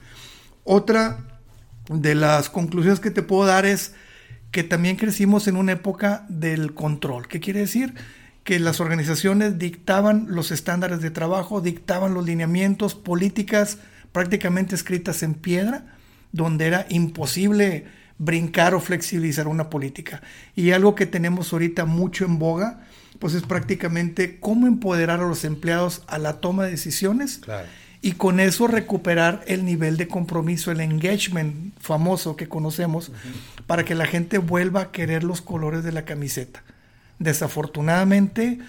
Otra 0.66 1.40
de 1.88 2.16
las 2.16 2.50
conclusiones 2.50 3.00
que 3.00 3.10
te 3.10 3.24
puedo 3.24 3.46
dar 3.46 3.66
es 3.66 3.94
que 4.52 4.66
también 4.66 4.98
crecimos 4.98 5.48
en 5.48 5.56
una 5.56 5.72
época 5.72 6.26
del 6.28 6.74
control. 6.74 7.30
¿Qué 7.30 7.40
quiere 7.40 7.62
decir? 7.62 7.94
Que 8.44 8.60
las 8.60 8.82
organizaciones 8.82 9.58
dictaban 9.58 10.26
los 10.28 10.52
estándares 10.52 11.00
de 11.00 11.12
trabajo, 11.12 11.62
dictaban 11.62 12.14
los 12.14 12.26
lineamientos, 12.26 12.94
políticas 12.94 13.78
prácticamente 14.12 14.76
escritas 14.76 15.24
en 15.24 15.34
piedra, 15.34 15.96
donde 16.32 16.68
era 16.68 16.86
imposible 16.90 17.86
brincar 18.18 18.76
o 18.76 18.80
flexibilizar 18.80 19.48
una 19.48 19.70
política. 19.70 20.22
Y 20.56 20.72
algo 20.72 20.96
que 20.96 21.06
tenemos 21.06 21.52
ahorita 21.52 21.86
mucho 21.86 22.26
en 22.26 22.40
boga, 22.40 22.82
pues 23.20 23.34
es 23.34 23.44
prácticamente 23.44 24.40
cómo 24.40 24.68
empoderar 24.68 25.20
a 25.20 25.28
los 25.28 25.44
empleados 25.44 26.04
a 26.08 26.18
la 26.18 26.40
toma 26.40 26.66
de 26.66 26.72
decisiones 26.72 27.42
y 28.02 28.14
con 28.14 28.40
eso 28.40 28.68
recuperar 28.68 29.44
el 29.48 29.64
nivel 29.64 29.98
de 29.98 30.08
compromiso, 30.08 30.72
el 30.72 30.82
engagement 30.82 31.74
famoso 31.80 32.36
que 32.36 32.48
conocemos, 32.48 33.12
para 33.68 33.86
que 33.86 33.96
la 33.96 34.06
gente 34.06 34.40
vuelva 34.40 34.82
a 34.82 34.92
querer 34.92 35.24
los 35.24 35.42
colores 35.42 35.84
de 35.84 35.92
la 35.92 36.04
camiseta. 36.04 36.64
Desafortunadamente, 37.20 38.60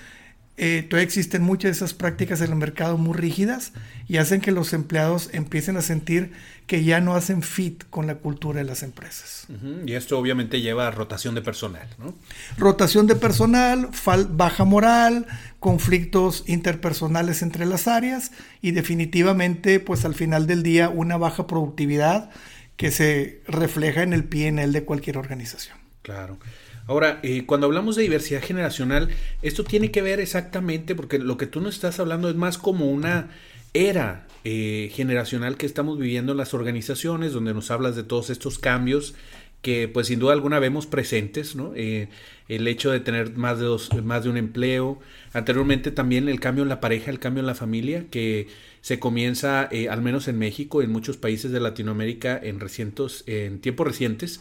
eh, 0.59 0.87
todavía 0.89 1.05
existen 1.05 1.43
muchas 1.43 1.71
de 1.71 1.73
esas 1.73 1.95
prácticas 1.95 2.43
en 2.43 2.51
el 2.51 2.57
mercado 2.57 2.99
muy 2.99 3.17
rígidas 3.17 3.73
y 4.07 4.19
hacen 4.19 4.43
que 4.43 4.53
los 4.53 4.75
empleados 4.75 5.31
empiecen 5.33 5.79
a 5.79 5.83
sentir 5.83 6.33
que 6.67 6.85
ya 6.85 7.01
no 7.01 7.15
hacen 7.15 7.43
fit 7.43 7.85
con 7.89 8.07
la 8.07 8.17
cultura 8.17 8.59
de 8.59 8.65
las 8.65 8.83
empresas. 8.83 9.47
Y 9.87 9.95
esto 9.95 10.19
obviamente 10.19 10.61
lleva 10.61 10.87
a 10.87 10.91
rotación 10.91 11.35
de 11.35 11.43
personal, 11.43 11.89
¿no? 11.99 12.15
Rotación 12.59 13.07
de 13.07 13.17
personal, 13.17 13.89
baja 14.31 14.65
moral, 14.65 15.27
conflictos 15.59 16.45
interpersonales 16.47 17.43
entre 17.43 17.67
las 17.67 17.89
áreas 17.89 18.33
y 18.61 18.73
definitivamente, 18.73 19.81
pues 19.81 20.05
al 20.05 20.15
final 20.15 20.47
del 20.47 20.63
día, 20.63 20.91
una 20.91 21.17
baja 21.17 21.47
productividad 21.47 22.31
que 22.77 22.91
se 22.91 23.43
refleja 23.47 24.03
en 24.03 24.13
el 24.13 24.25
PNL 24.25 24.73
de 24.73 24.85
cualquier 24.85 25.17
organización. 25.17 25.79
Claro. 26.03 26.39
Ahora, 26.87 27.21
eh, 27.23 27.45
cuando 27.47 27.67
hablamos 27.67 27.97
de 27.97 28.03
diversidad 28.03 28.43
generacional, 28.43 29.09
esto 29.43 29.65
tiene 29.65 29.91
que 29.91 30.03
ver 30.03 30.21
exactamente, 30.21 30.95
porque 30.95 31.19
lo 31.19 31.37
que 31.37 31.47
tú 31.47 31.61
nos 31.61 31.75
estás 31.75 32.01
hablando 32.01 32.29
es 32.29 32.35
más 32.35 32.59
como 32.59 32.91
una 32.91 33.31
era 33.73 34.27
eh, 34.45 34.91
generacional 34.93 35.57
que 35.57 35.67
estamos 35.67 35.99
viviendo 35.99 36.33
en 36.33 36.39
las 36.39 36.55
organizaciones, 36.55 37.33
donde 37.33 37.55
nos 37.55 37.71
hablas 37.71 37.97
de 37.97 38.03
todos 38.03 38.31
estos 38.31 38.59
cambios 38.59 39.15
que 39.63 39.87
pues 39.87 40.09
sin 40.09 40.19
duda 40.19 40.33
alguna 40.33 40.59
vemos 40.59 40.89
presentes, 40.89 41.55
¿no? 41.55 41.73
Eh, 41.77 42.09
el 42.49 42.67
hecho 42.67 42.91
de 42.91 42.99
tener 42.99 43.37
más 43.37 43.61
de, 43.61 43.67
dos, 43.67 43.91
más 44.03 44.25
de 44.25 44.31
un 44.31 44.37
empleo, 44.37 44.99
anteriormente 45.33 45.93
también 45.93 46.29
el 46.29 46.41
cambio 46.41 46.65
en 46.65 46.69
la 46.69 46.81
pareja, 46.81 47.13
el 47.13 47.21
cambio 47.21 47.43
en 47.43 47.47
la 47.47 47.55
familia, 47.55 48.07
que 48.11 48.49
se 48.81 48.99
comienza, 48.99 49.71
al 49.89 50.03
menos 50.03 50.27
en 50.27 50.37
México, 50.37 50.83
en 50.83 50.91
muchos 50.91 51.17
países 51.17 51.53
de 51.53 51.61
Latinoamérica, 51.61 52.37
en, 52.43 52.59
recientes, 52.59 53.23
en 53.29 53.61
tiempos 53.61 53.87
recientes, 53.87 54.41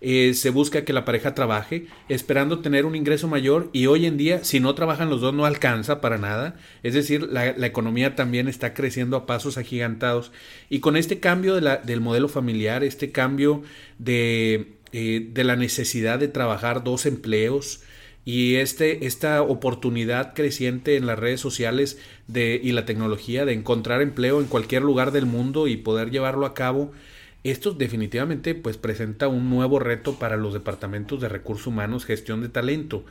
eh, 0.00 0.34
se 0.34 0.50
busca 0.50 0.84
que 0.84 0.92
la 0.92 1.04
pareja 1.04 1.34
trabaje, 1.34 1.86
esperando 2.08 2.60
tener 2.60 2.86
un 2.86 2.94
ingreso 2.94 3.26
mayor 3.26 3.68
y 3.72 3.86
hoy 3.86 4.06
en 4.06 4.16
día, 4.16 4.44
si 4.44 4.60
no 4.60 4.74
trabajan 4.74 5.10
los 5.10 5.20
dos, 5.20 5.34
no 5.34 5.44
alcanza 5.44 6.00
para 6.00 6.18
nada. 6.18 6.56
Es 6.82 6.94
decir, 6.94 7.22
la, 7.22 7.48
economía 7.66 8.14
también 8.14 8.48
está 8.48 8.74
creciendo 8.74 9.16
a 9.16 9.26
pasos 9.26 9.58
agigantados. 9.58 10.32
Y 10.68 10.80
con 10.80 10.96
este 10.96 11.20
cambio 11.20 11.56
del 11.60 12.00
modelo 12.00 12.28
familiar, 12.28 12.84
este 12.84 13.10
cambio 13.10 13.62
de, 13.98 14.74
eh, 14.92 15.28
de 15.32 15.44
la 15.44 15.56
necesidad 15.56 16.18
de 16.18 16.28
trabajar 16.28 16.84
dos 16.84 17.06
empleos, 17.06 17.82
y 18.28 18.56
este, 18.56 19.06
esta 19.06 19.40
oportunidad 19.40 20.34
creciente 20.34 20.96
en 20.96 21.06
las 21.06 21.18
redes 21.18 21.40
sociales 21.40 21.98
de, 22.26 22.60
y 22.62 22.72
la 22.72 22.84
tecnología 22.84 23.46
de 23.46 23.54
encontrar 23.54 24.02
empleo 24.02 24.42
en 24.42 24.48
cualquier 24.48 24.82
lugar 24.82 25.12
del 25.12 25.24
mundo 25.24 25.66
y 25.66 25.78
poder 25.78 26.10
llevarlo 26.10 26.44
a 26.44 26.52
cabo, 26.52 26.92
esto 27.50 27.72
definitivamente 27.72 28.54
pues 28.54 28.76
presenta 28.76 29.28
un 29.28 29.50
nuevo 29.50 29.78
reto 29.78 30.18
para 30.18 30.36
los 30.36 30.52
departamentos 30.52 31.20
de 31.20 31.28
recursos 31.28 31.66
humanos, 31.66 32.04
gestión 32.04 32.40
de 32.40 32.48
talento. 32.48 33.04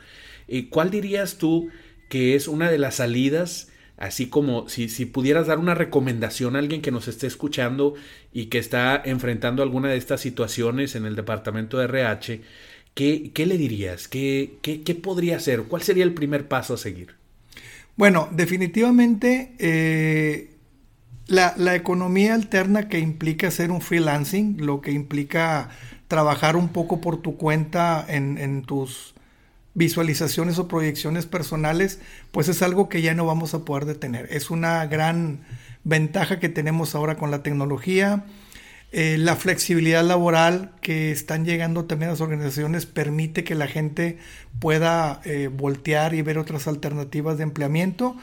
¿Y 0.46 0.64
¿Cuál 0.64 0.90
dirías 0.90 1.38
tú 1.38 1.68
que 2.08 2.34
es 2.34 2.48
una 2.48 2.70
de 2.70 2.78
las 2.78 2.96
salidas? 2.96 3.70
Así 3.96 4.28
como 4.28 4.68
si, 4.68 4.88
si 4.88 5.06
pudieras 5.06 5.48
dar 5.48 5.58
una 5.58 5.74
recomendación 5.74 6.54
a 6.54 6.60
alguien 6.60 6.82
que 6.82 6.92
nos 6.92 7.08
esté 7.08 7.26
escuchando 7.26 7.94
y 8.32 8.46
que 8.46 8.58
está 8.58 9.00
enfrentando 9.04 9.62
alguna 9.62 9.88
de 9.88 9.96
estas 9.96 10.20
situaciones 10.20 10.94
en 10.94 11.04
el 11.04 11.16
departamento 11.16 11.78
de 11.78 11.84
RH, 11.84 12.40
¿qué, 12.94 13.32
qué 13.34 13.46
le 13.46 13.58
dirías? 13.58 14.06
¿Qué, 14.06 14.58
¿Qué, 14.62 14.82
qué, 14.82 14.94
podría 14.94 15.36
hacer? 15.36 15.64
¿Cuál 15.64 15.82
sería 15.82 16.04
el 16.04 16.14
primer 16.14 16.46
paso 16.46 16.74
a 16.74 16.78
seguir? 16.78 17.16
Bueno, 17.96 18.28
definitivamente 18.30 19.52
eh, 19.58 20.50
la, 21.28 21.74
economía 21.74 22.34
alterna 22.34 22.88
que 22.88 22.98
implica 22.98 23.48
hacer 23.48 23.70
un 23.70 23.80
freelancing, 23.80 24.56
lo 24.64 24.80
que 24.80 24.92
implica 24.92 25.68
trabajar 26.08 26.56
un 26.56 26.70
poco 26.70 27.00
por 27.00 27.20
tu 27.20 27.36
cuenta 27.36 28.04
en, 28.08 28.62
tus 28.62 29.14
visualizaciones 29.74 30.58
o 30.58 30.66
proyecciones 30.66 31.26
personales, 31.26 32.00
pues 32.32 32.48
es 32.48 32.62
algo 32.62 32.88
que 32.88 33.02
ya 33.02 33.14
no 33.14 33.26
vamos 33.26 33.54
a 33.54 33.64
poder 33.64 33.84
detener. 33.84 34.26
Es 34.30 34.50
una 34.50 34.86
gran 34.86 35.40
ventaja 35.84 36.40
que 36.40 36.48
tenemos 36.48 36.94
ahora 36.94 37.16
con 37.16 37.30
la 37.30 37.42
tecnología. 37.42 38.24
Eh, 38.90 39.18
la 39.18 39.36
flexibilidad 39.36 40.02
laboral 40.02 40.72
que 40.80 41.12
están 41.12 41.44
llegando 41.44 41.84
también 41.84 42.08
a 42.08 42.12
las 42.12 42.22
organizaciones 42.22 42.86
permite 42.86 43.44
que 43.44 43.54
la 43.54 43.66
gente 43.66 44.16
pueda 44.60 45.20
eh, 45.24 45.50
voltear 45.52 46.14
y 46.14 46.22
ver 46.22 46.38
otras 46.38 46.66
alternativas 46.66 47.36
de 47.36 47.44
empleamiento. 47.44 48.16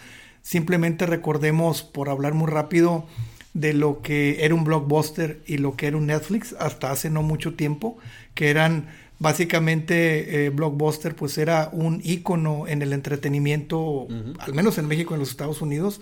Simplemente 0.46 1.08
recordemos, 1.08 1.82
por 1.82 2.08
hablar 2.08 2.36
muy 2.36 2.48
rápido, 2.48 3.08
de 3.56 3.74
lo 3.74 4.04
que 4.04 4.46
era 4.46 4.54
un 4.54 4.64
blockbuster 4.64 5.42
y 5.48 5.58
lo 5.58 5.76
que 5.76 5.88
era 5.88 5.98
un 5.98 6.06
Netflix 6.06 6.54
hasta 6.60 6.92
hace 6.92 7.10
no 7.10 7.24
mucho 7.24 7.56
tiempo, 7.56 7.98
que 8.36 8.52
eran 8.52 8.86
básicamente 9.18 10.46
eh, 10.46 10.50
blockbuster, 10.52 11.16
pues 11.16 11.40
era 11.40 11.70
un 11.72 12.00
icono 12.04 12.68
en 12.68 12.84
el 12.84 12.94
entretenimiento, 12.94 14.08
al 14.38 14.54
menos 14.54 14.78
en 14.78 14.88
México, 14.88 15.16
en 15.16 15.22
los 15.22 15.32
Estados 15.32 15.64
Unidos, 15.64 16.00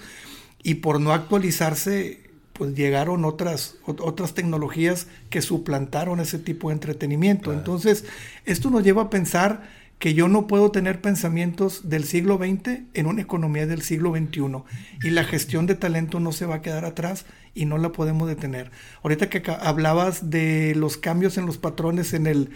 y 0.62 0.76
por 0.76 1.00
no 1.00 1.14
actualizarse, 1.14 2.20
pues 2.52 2.76
llegaron 2.76 3.24
otras, 3.24 3.76
otras 3.86 4.34
tecnologías 4.34 5.08
que 5.30 5.42
suplantaron 5.42 6.20
ese 6.20 6.38
tipo 6.38 6.68
de 6.68 6.74
entretenimiento. 6.74 7.54
Entonces, 7.54 8.04
esto 8.44 8.70
nos 8.70 8.84
lleva 8.84 9.04
a 9.04 9.10
pensar 9.10 9.83
que 10.04 10.14
yo 10.14 10.28
no 10.28 10.48
puedo 10.48 10.70
tener 10.70 11.00
pensamientos 11.00 11.88
del 11.88 12.04
siglo 12.04 12.38
XX 12.38 12.82
en 12.94 13.06
una 13.06 13.22
economía 13.22 13.66
del 13.68 13.84
siglo 13.84 14.12
XXI 14.12 14.42
y 15.02 15.12
la 15.12 15.24
gestión 15.24 15.66
de 15.66 15.76
talento 15.76 16.20
no 16.20 16.34
se 16.34 16.46
va 16.46 16.56
a 16.56 16.62
quedar 16.62 16.84
atrás 16.84 17.26
y 17.56 17.64
no 17.64 17.78
la 17.78 17.94
podemos 17.94 18.28
detener. 18.28 18.70
Ahorita 19.02 19.30
que 19.30 19.42
hablabas 19.50 20.30
de 20.30 20.76
los 20.76 20.98
cambios 20.98 21.38
en 21.38 21.46
los 21.46 21.58
patrones 21.58 22.14
en 22.14 22.28
el, 22.28 22.50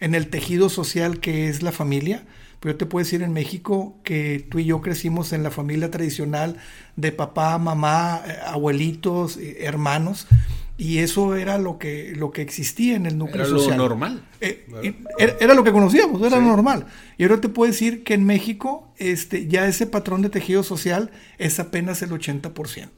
en 0.00 0.14
el 0.14 0.28
tejido 0.28 0.68
social 0.68 1.20
que 1.20 1.48
es 1.48 1.62
la 1.62 1.72
familia, 1.72 2.26
pues 2.60 2.74
yo 2.74 2.76
te 2.76 2.84
puedo 2.84 3.02
decir 3.02 3.22
en 3.22 3.32
México 3.32 3.98
que 4.04 4.46
tú 4.50 4.58
y 4.58 4.66
yo 4.66 4.82
crecimos 4.82 5.32
en 5.32 5.42
la 5.42 5.50
familia 5.50 5.90
tradicional 5.90 6.58
de 6.96 7.12
papá, 7.12 7.56
mamá, 7.56 8.20
eh, 8.26 8.36
abuelitos, 8.46 9.38
eh, 9.38 9.56
hermanos, 9.60 10.26
y 10.80 11.00
eso 11.00 11.36
era 11.36 11.58
lo 11.58 11.76
que, 11.76 12.14
lo 12.16 12.30
que 12.30 12.40
existía 12.40 12.96
en 12.96 13.04
el 13.04 13.18
núcleo 13.18 13.44
era 13.44 13.50
social. 13.50 13.76
Lo 13.76 13.86
normal. 13.90 14.26
Eh, 14.40 14.64
era, 15.18 15.52
lo 15.52 15.62
que 15.62 15.72
conocíamos, 15.72 16.22
era 16.22 16.36
lo 16.36 16.46
normal. 16.46 16.86
Y 17.18 17.24
ahora 17.24 17.38
te 17.38 17.50
puedo 17.50 17.70
decir 17.70 18.02
que 18.02 18.14
en 18.14 18.24
México 18.24 18.90
este, 18.96 19.46
ya 19.46 19.68
ese 19.68 19.86
patrón 19.86 20.22
de 20.22 20.30
tejido 20.30 20.62
social 20.62 21.10
es 21.36 21.60
apenas 21.60 22.00
el 22.00 22.12
80%. 22.12 22.88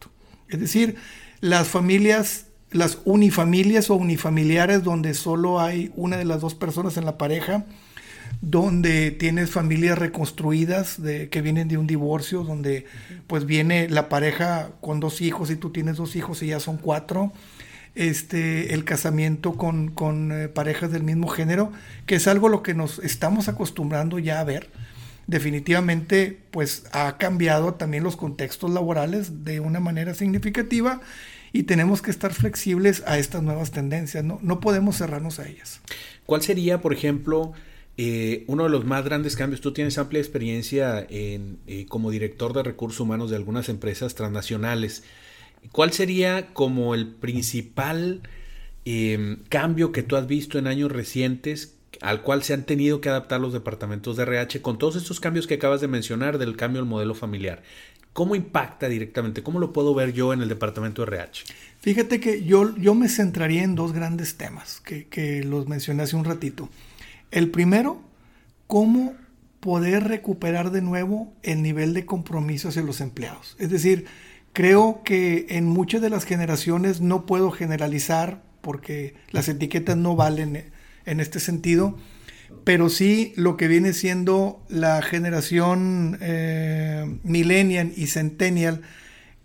Es 0.49 0.61
decir, 0.61 0.95
las 1.41 1.67
familias, 1.67 2.47
las 2.71 3.01
unifamilias 3.05 3.91
o 3.91 3.97
unifamiliares 3.97 4.85
donde 4.85 5.13
solo 5.13 5.61
hay 5.61 5.91
una 5.97 6.19
de 6.19 6.25
las 6.25 6.41
dos 6.41 6.55
personas 6.55 6.97
en 6.99 7.05
la 7.05 7.19
pareja, 7.19 7.67
donde 8.43 9.11
tienes 9.11 9.51
familias 9.51 9.99
reconstruidas 9.99 11.03
de, 11.03 11.31
que 11.31 11.43
vienen 11.43 11.67
de 11.67 11.79
un 11.79 11.89
divorcio, 11.89 12.45
donde 12.45 12.87
pues 13.27 13.45
viene 13.45 13.89
la 13.89 14.09
pareja 14.09 14.71
con 14.81 15.01
dos 15.01 15.21
hijos 15.21 15.51
y 15.51 15.57
tú 15.57 15.71
tienes 15.71 15.97
dos 15.97 16.15
hijos 16.15 16.45
y 16.45 16.47
ya 16.47 16.61
son 16.61 16.77
cuatro 16.77 17.33
este, 17.95 18.75
el 18.75 18.85
casamiento 18.85 19.55
con, 19.55 20.33
eh, 20.33 20.49
parejas 20.49 20.91
del 20.93 21.03
mismo 21.03 21.29
género, 21.29 21.73
que 22.07 22.17
es 22.17 22.27
algo 22.27 22.49
lo 22.49 22.63
que 22.63 22.75
nos 22.75 22.99
estamos 23.01 23.49
acostumbrando 23.49 24.19
ya 24.19 24.41
a 24.41 24.45
ver. 24.45 24.69
Definitivamente, 25.27 26.39
pues 26.51 26.85
ha 26.93 27.17
cambiado 27.17 27.75
también 27.75 28.03
los 28.03 28.17
contextos 28.17 28.71
laborales 28.71 29.45
de 29.45 29.61
una 29.61 29.79
manera 29.79 30.15
significativa 30.15 31.01
y 31.53 31.65
tenemos 31.65 32.03
que 32.03 32.11
estar 32.11 32.33
flexibles 32.33 33.03
a 33.07 33.19
estas 33.19 33.43
nuevas 33.43 33.71
tendencias, 33.71 34.25
no, 34.25 34.39
no 34.43 34.59
podemos 34.61 34.97
cerrarnos 34.97 35.39
a 35.39 35.49
ellas. 35.49 35.81
¿Cuál 36.27 36.43
sería, 36.43 36.81
por 36.81 36.93
ejemplo, 36.93 37.53
eh, 37.99 38.45
uno 38.47 38.65
de 38.65 38.71
los 38.71 38.85
más 38.85 39.05
grandes 39.05 39.37
cambios? 39.37 39.61
Tú 39.61 39.73
tienes 39.73 39.99
amplia 39.99 40.21
experiencia 40.21 41.07
en, 41.09 41.59
eh, 41.67 41.87
como 41.87 42.11
director 42.11 42.55
de 42.55 42.63
recursos 42.63 43.01
humanos 43.01 43.31
de 43.31 43.37
algunas 43.37 43.69
empresas 43.69 44.15
transnacionales. 44.15 45.03
¿Cuál 45.71 45.93
sería 45.93 46.53
como 46.53 46.95
el 46.95 47.07
principal 47.07 48.23
em, 48.85 49.39
cambio 49.49 49.93
que 49.93 50.03
tú 50.03 50.17
has 50.17 50.27
visto 50.27 50.59
en 50.59 50.67
años 50.67 50.91
recientes 50.91 51.77
al 52.01 52.23
cual 52.23 52.43
se 52.43 52.55
han 52.55 52.65
tenido 52.65 53.01
que 53.01 53.09
adaptar 53.09 53.41
los 53.41 53.53
departamentos 53.53 54.17
de 54.17 54.25
RH 54.25 54.61
con 54.61 54.79
todos 54.79 54.97
estos 54.97 55.21
cambios 55.21 55.47
que 55.47 55.55
acabas 55.55 55.81
de 55.81 55.89
mencionar 55.89 56.39
del 56.39 56.57
cambio 56.57 56.81
al 56.81 56.89
modelo 56.89 57.15
familiar? 57.15 57.63
¿Cómo 58.13 58.35
impacta 58.35 58.89
directamente? 58.89 59.43
¿Cómo 59.43 59.59
lo 59.59 59.73
puedo 59.73 59.95
ver 59.95 60.13
yo 60.13 60.33
en 60.33 60.43
el 60.43 60.49
departamento 60.49 61.03
de 61.03 61.07
RH? 61.07 61.45
Fíjate 61.81 62.21
que 62.21 62.45
yo, 62.45 62.77
yo 62.77 62.95
me 62.95 63.09
centraría 63.09 63.63
en 63.63 63.75
dos 63.75 63.93
grandes 63.93 64.37
temas 64.37 64.81
que, 64.81 65.07
que 65.07 65.43
los 65.43 65.67
mencioné 65.69 66.03
hace 66.03 66.17
un 66.17 66.25
ratito. 66.25 66.69
El 67.31 67.51
primero, 67.51 68.03
cómo 68.67 69.15
poder 69.61 70.05
recuperar 70.05 70.73
de 70.73 70.83
nuevo 70.83 71.33
el 71.43 71.63
nivel 71.63 71.95
de 71.95 72.05
compromiso 72.05 72.69
hacia 72.69 72.83
los 72.83 73.01
empleados. 73.01 73.57
Es 73.59 73.71
decir, 73.71 74.07
Creo 74.53 75.03
que 75.05 75.47
en 75.51 75.67
muchas 75.67 76.03
de 76.03 76.11
las 76.11 76.25
generaciones 76.25 77.01
no 77.01 77.25
puedo 77.25 77.51
generalizar 77.51 78.43
porque 78.61 79.15
las 79.31 79.49
etiquetas 79.49 79.97
no 79.97 80.15
valen 80.15 80.73
en 81.07 81.21
este 81.21 81.41
sentido, 81.41 81.97
pero 82.65 82.91
sí 82.91 83.33
lo 83.37 83.57
que 83.57 83.67
viene 83.67 83.93
siendo 83.93 84.63
la 84.69 85.03
generación 85.03 86.19
eh, 86.21 87.19
millennial 87.23 87.93
y 87.97 88.07
centennial, 88.09 88.83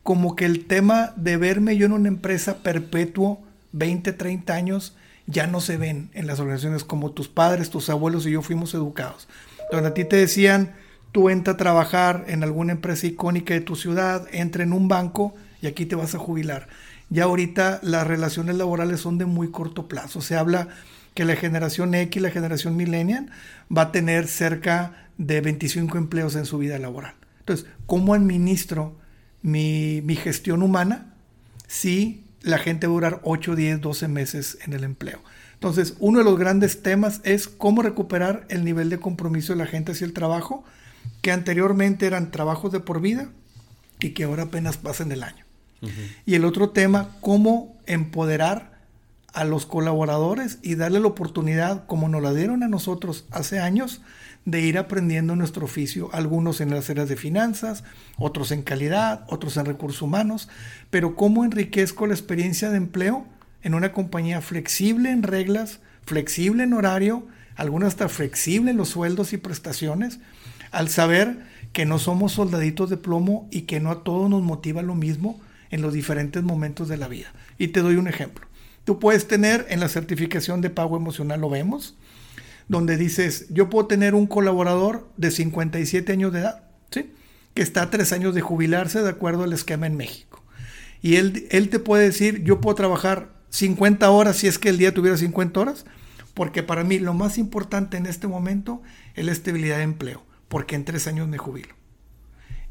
como 0.04 0.36
que 0.36 0.46
el 0.46 0.66
tema 0.66 1.14
de 1.16 1.38
verme 1.38 1.78
yo 1.78 1.86
en 1.86 1.94
una 1.94 2.10
empresa 2.10 2.62
perpetuo, 2.62 3.44
20, 3.72 4.14
30 4.14 4.54
años, 4.54 4.96
ya 5.26 5.48
no 5.48 5.62
se 5.62 5.78
ven 5.78 6.10
en 6.14 6.28
las 6.28 6.40
organizaciones 6.40 6.84
como 6.84 7.12
tus 7.12 7.28
padres, 7.28 7.70
tus 7.70 7.90
abuelos 7.90 8.26
y 8.26 8.32
yo 8.32 8.42
fuimos 8.42 8.74
educados. 8.74 9.28
Donde 9.72 9.90
a 9.90 9.94
ti 9.94 10.06
te 10.06 10.16
decían, 10.16 10.74
tú 11.12 11.30
entra 11.30 11.54
a 11.54 11.58
trabajar 11.58 12.26
en 12.28 12.44
alguna 12.44 12.74
empresa 12.74 13.08
icónica 13.08 13.54
de 13.54 13.62
tu 13.62 13.76
ciudad, 13.76 14.28
entra 14.32 14.64
en 14.64 14.74
un 14.74 14.88
banco 14.88 15.34
y 15.62 15.68
aquí 15.68 15.86
te 15.86 15.96
vas 15.96 16.16
a 16.16 16.20
jubilar. 16.20 16.68
Ya 17.10 17.24
ahorita 17.24 17.80
las 17.84 18.06
relaciones 18.06 18.56
laborales 18.56 19.00
son 19.00 19.18
de 19.18 19.26
muy 19.26 19.50
corto 19.50 19.88
plazo. 19.88 20.22
Se 20.22 20.36
habla 20.36 20.68
que 21.14 21.26
la 21.26 21.36
generación 21.36 21.96
X, 21.96 22.22
la 22.22 22.30
generación 22.30 22.76
millennial, 22.76 23.32
va 23.76 23.84
a 23.84 23.92
tener 23.92 24.28
cerca 24.28 25.08
de 25.18 25.42
25 25.42 25.98
empleos 25.98 26.36
en 26.36 26.46
su 26.46 26.58
vida 26.58 26.78
laboral. 26.78 27.16
Entonces, 27.40 27.66
¿cómo 27.86 28.14
administro 28.14 28.96
mi, 29.42 30.02
mi 30.04 30.16
gestión 30.16 30.62
humana 30.62 31.14
si 31.68 32.26
la 32.42 32.60
gente 32.60 32.88
va 32.88 32.92
a 32.92 32.96
durar 32.96 33.20
8, 33.24 33.56
10, 33.56 33.82
12 33.82 34.08
meses 34.10 34.58
en 34.66 34.74
el 34.74 34.84
empleo? 34.84 35.20
Entonces, 35.54 35.96
uno 36.00 36.20
de 36.20 36.26
los 36.26 36.38
grandes 36.38 36.84
temas 36.84 37.20
es 37.24 37.48
cómo 37.48 37.82
recuperar 37.82 38.46
el 38.50 38.64
nivel 38.64 38.92
de 38.92 39.00
compromiso 39.00 39.54
de 39.54 39.60
la 39.60 39.66
gente 39.66 39.94
hacia 39.94 40.06
el 40.06 40.14
trabajo 40.14 40.64
que 41.22 41.32
anteriormente 41.32 42.06
eran 42.06 42.32
trabajos 42.32 42.72
de 42.72 42.80
por 42.80 43.02
vida 43.02 43.30
y 44.00 44.12
que 44.12 44.24
ahora 44.24 44.44
apenas 44.44 44.78
pasan 44.78 45.12
el 45.12 45.24
año. 45.24 45.46
Y 46.26 46.36
el 46.36 46.46
otro 46.46 46.72
tema, 46.72 47.18
cómo 47.22 47.78
empoderar 47.86 48.78
a 49.34 49.44
los 49.44 49.68
colaboradores 49.68 50.58
y 50.64 50.76
darle 50.76 51.00
la 51.00 51.08
oportunidad, 51.08 51.86
como 51.86 52.10
nos 52.10 52.24
la 52.24 52.34
dieron 52.34 52.64
a 52.64 52.68
nosotros 52.68 53.26
hace 53.30 53.60
años, 53.60 54.02
de 54.46 54.62
ir 54.62 54.78
aprendiendo 54.78 55.36
nuestro 55.36 55.66
oficio, 55.66 56.10
algunos 56.14 56.62
en 56.62 56.70
las 56.70 56.90
áreas 56.90 57.10
de 57.10 57.18
finanzas, 57.18 57.84
otros 58.18 58.52
en 58.52 58.64
calidad, 58.64 59.26
otros 59.28 59.58
en 59.58 59.66
recursos 59.66 60.02
humanos, 60.02 60.48
pero 60.90 61.16
cómo 61.16 61.44
enriquezco 61.44 62.08
la 62.08 62.14
experiencia 62.14 62.70
de 62.70 62.78
empleo 62.78 63.26
en 63.62 63.74
una 63.74 63.92
compañía 63.92 64.42
flexible 64.42 65.12
en 65.12 65.22
reglas, 65.22 65.82
flexible 66.06 66.64
en 66.64 66.74
horario, 66.74 67.28
algunos 67.58 67.90
hasta 67.90 68.08
flexible 68.08 68.72
en 68.72 68.78
los 68.78 68.90
sueldos 68.90 69.34
y 69.34 69.38
prestaciones, 69.38 70.20
al 70.72 70.90
saber 70.90 71.46
que 71.74 71.86
no 71.86 72.00
somos 72.00 72.34
soldaditos 72.34 72.90
de 72.90 72.98
plomo 72.98 73.48
y 73.52 73.62
que 73.62 73.80
no 73.80 73.92
a 73.92 74.04
todos 74.04 74.30
nos 74.30 74.42
motiva 74.42 74.82
lo 74.82 74.96
mismo 74.96 75.40
en 75.70 75.82
los 75.82 75.94
diferentes 75.94 76.44
momentos 76.44 76.88
de 76.88 76.98
la 76.98 77.08
vida. 77.08 77.34
Y 77.58 77.70
te 77.70 77.82
doy 77.82 77.96
un 77.96 78.08
ejemplo. 78.08 78.48
Tú 78.84 79.00
puedes 79.00 79.28
tener 79.28 79.66
en 79.70 79.80
la 79.80 79.90
certificación 79.90 80.62
de 80.62 80.70
pago 80.70 80.96
emocional, 80.96 81.42
lo 81.42 81.50
vemos, 81.50 81.98
donde 82.68 82.98
dices, 82.98 83.48
yo 83.50 83.70
puedo 83.70 83.88
tener 83.88 84.16
un 84.16 84.28
colaborador 84.28 85.10
de 85.18 85.32
57 85.32 86.12
años 86.12 86.34
de 86.34 86.40
edad, 86.40 86.64
¿sí? 86.92 87.12
que 87.54 87.62
está 87.62 87.84
a 87.84 87.90
tres 87.90 88.14
años 88.14 88.34
de 88.34 88.42
jubilarse 88.42 89.02
de 89.02 89.10
acuerdo 89.10 89.44
al 89.44 89.54
esquema 89.54 89.88
en 89.88 89.98
México. 89.98 90.44
Y 91.02 91.16
él, 91.16 91.48
él 91.52 91.70
te 91.70 91.80
puede 91.80 92.06
decir, 92.06 92.44
yo 92.44 92.62
puedo 92.62 92.76
trabajar 92.76 93.30
50 93.50 94.10
horas 94.10 94.38
si 94.38 94.48
es 94.48 94.60
que 94.60 94.70
el 94.70 94.78
día 94.78 94.94
tuviera 94.94 95.18
50 95.18 95.60
horas, 95.60 95.86
porque 96.34 96.64
para 96.64 96.84
mí 96.84 97.00
lo 97.00 97.14
más 97.14 97.38
importante 97.38 97.98
en 97.98 98.06
este 98.06 98.28
momento 98.28 98.82
es 99.16 99.26
la 99.26 99.32
estabilidad 99.32 99.78
de 99.78 99.84
empleo, 99.84 100.24
porque 100.48 100.75
en 100.75 100.86
tres 100.86 101.08
años 101.08 101.27
me 101.27 101.38
jubilo. 101.38 101.75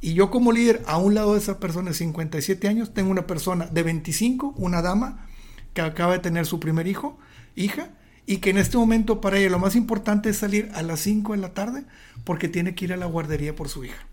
Y 0.00 0.14
yo 0.14 0.30
como 0.30 0.52
líder, 0.52 0.82
a 0.86 0.98
un 0.98 1.14
lado 1.14 1.32
de 1.32 1.38
esa 1.40 1.58
persona 1.58 1.90
de 1.90 1.96
57 1.96 2.68
años, 2.68 2.92
tengo 2.92 3.10
una 3.10 3.26
persona 3.26 3.66
de 3.66 3.82
25, 3.82 4.54
una 4.56 4.82
dama, 4.82 5.26
que 5.72 5.82
acaba 5.82 6.12
de 6.12 6.18
tener 6.20 6.46
su 6.46 6.60
primer 6.60 6.86
hijo, 6.86 7.18
hija, 7.54 7.90
y 8.26 8.38
que 8.38 8.50
en 8.50 8.58
este 8.58 8.76
momento 8.76 9.20
para 9.20 9.38
ella 9.38 9.50
lo 9.50 9.58
más 9.58 9.76
importante 9.76 10.30
es 10.30 10.38
salir 10.38 10.70
a 10.74 10.82
las 10.82 11.00
5 11.00 11.32
de 11.32 11.38
la 11.38 11.54
tarde 11.54 11.84
porque 12.24 12.48
tiene 12.48 12.74
que 12.74 12.86
ir 12.86 12.92
a 12.92 12.96
la 12.96 13.06
guardería 13.06 13.54
por 13.54 13.68
su 13.68 13.84
hija. 13.84 14.06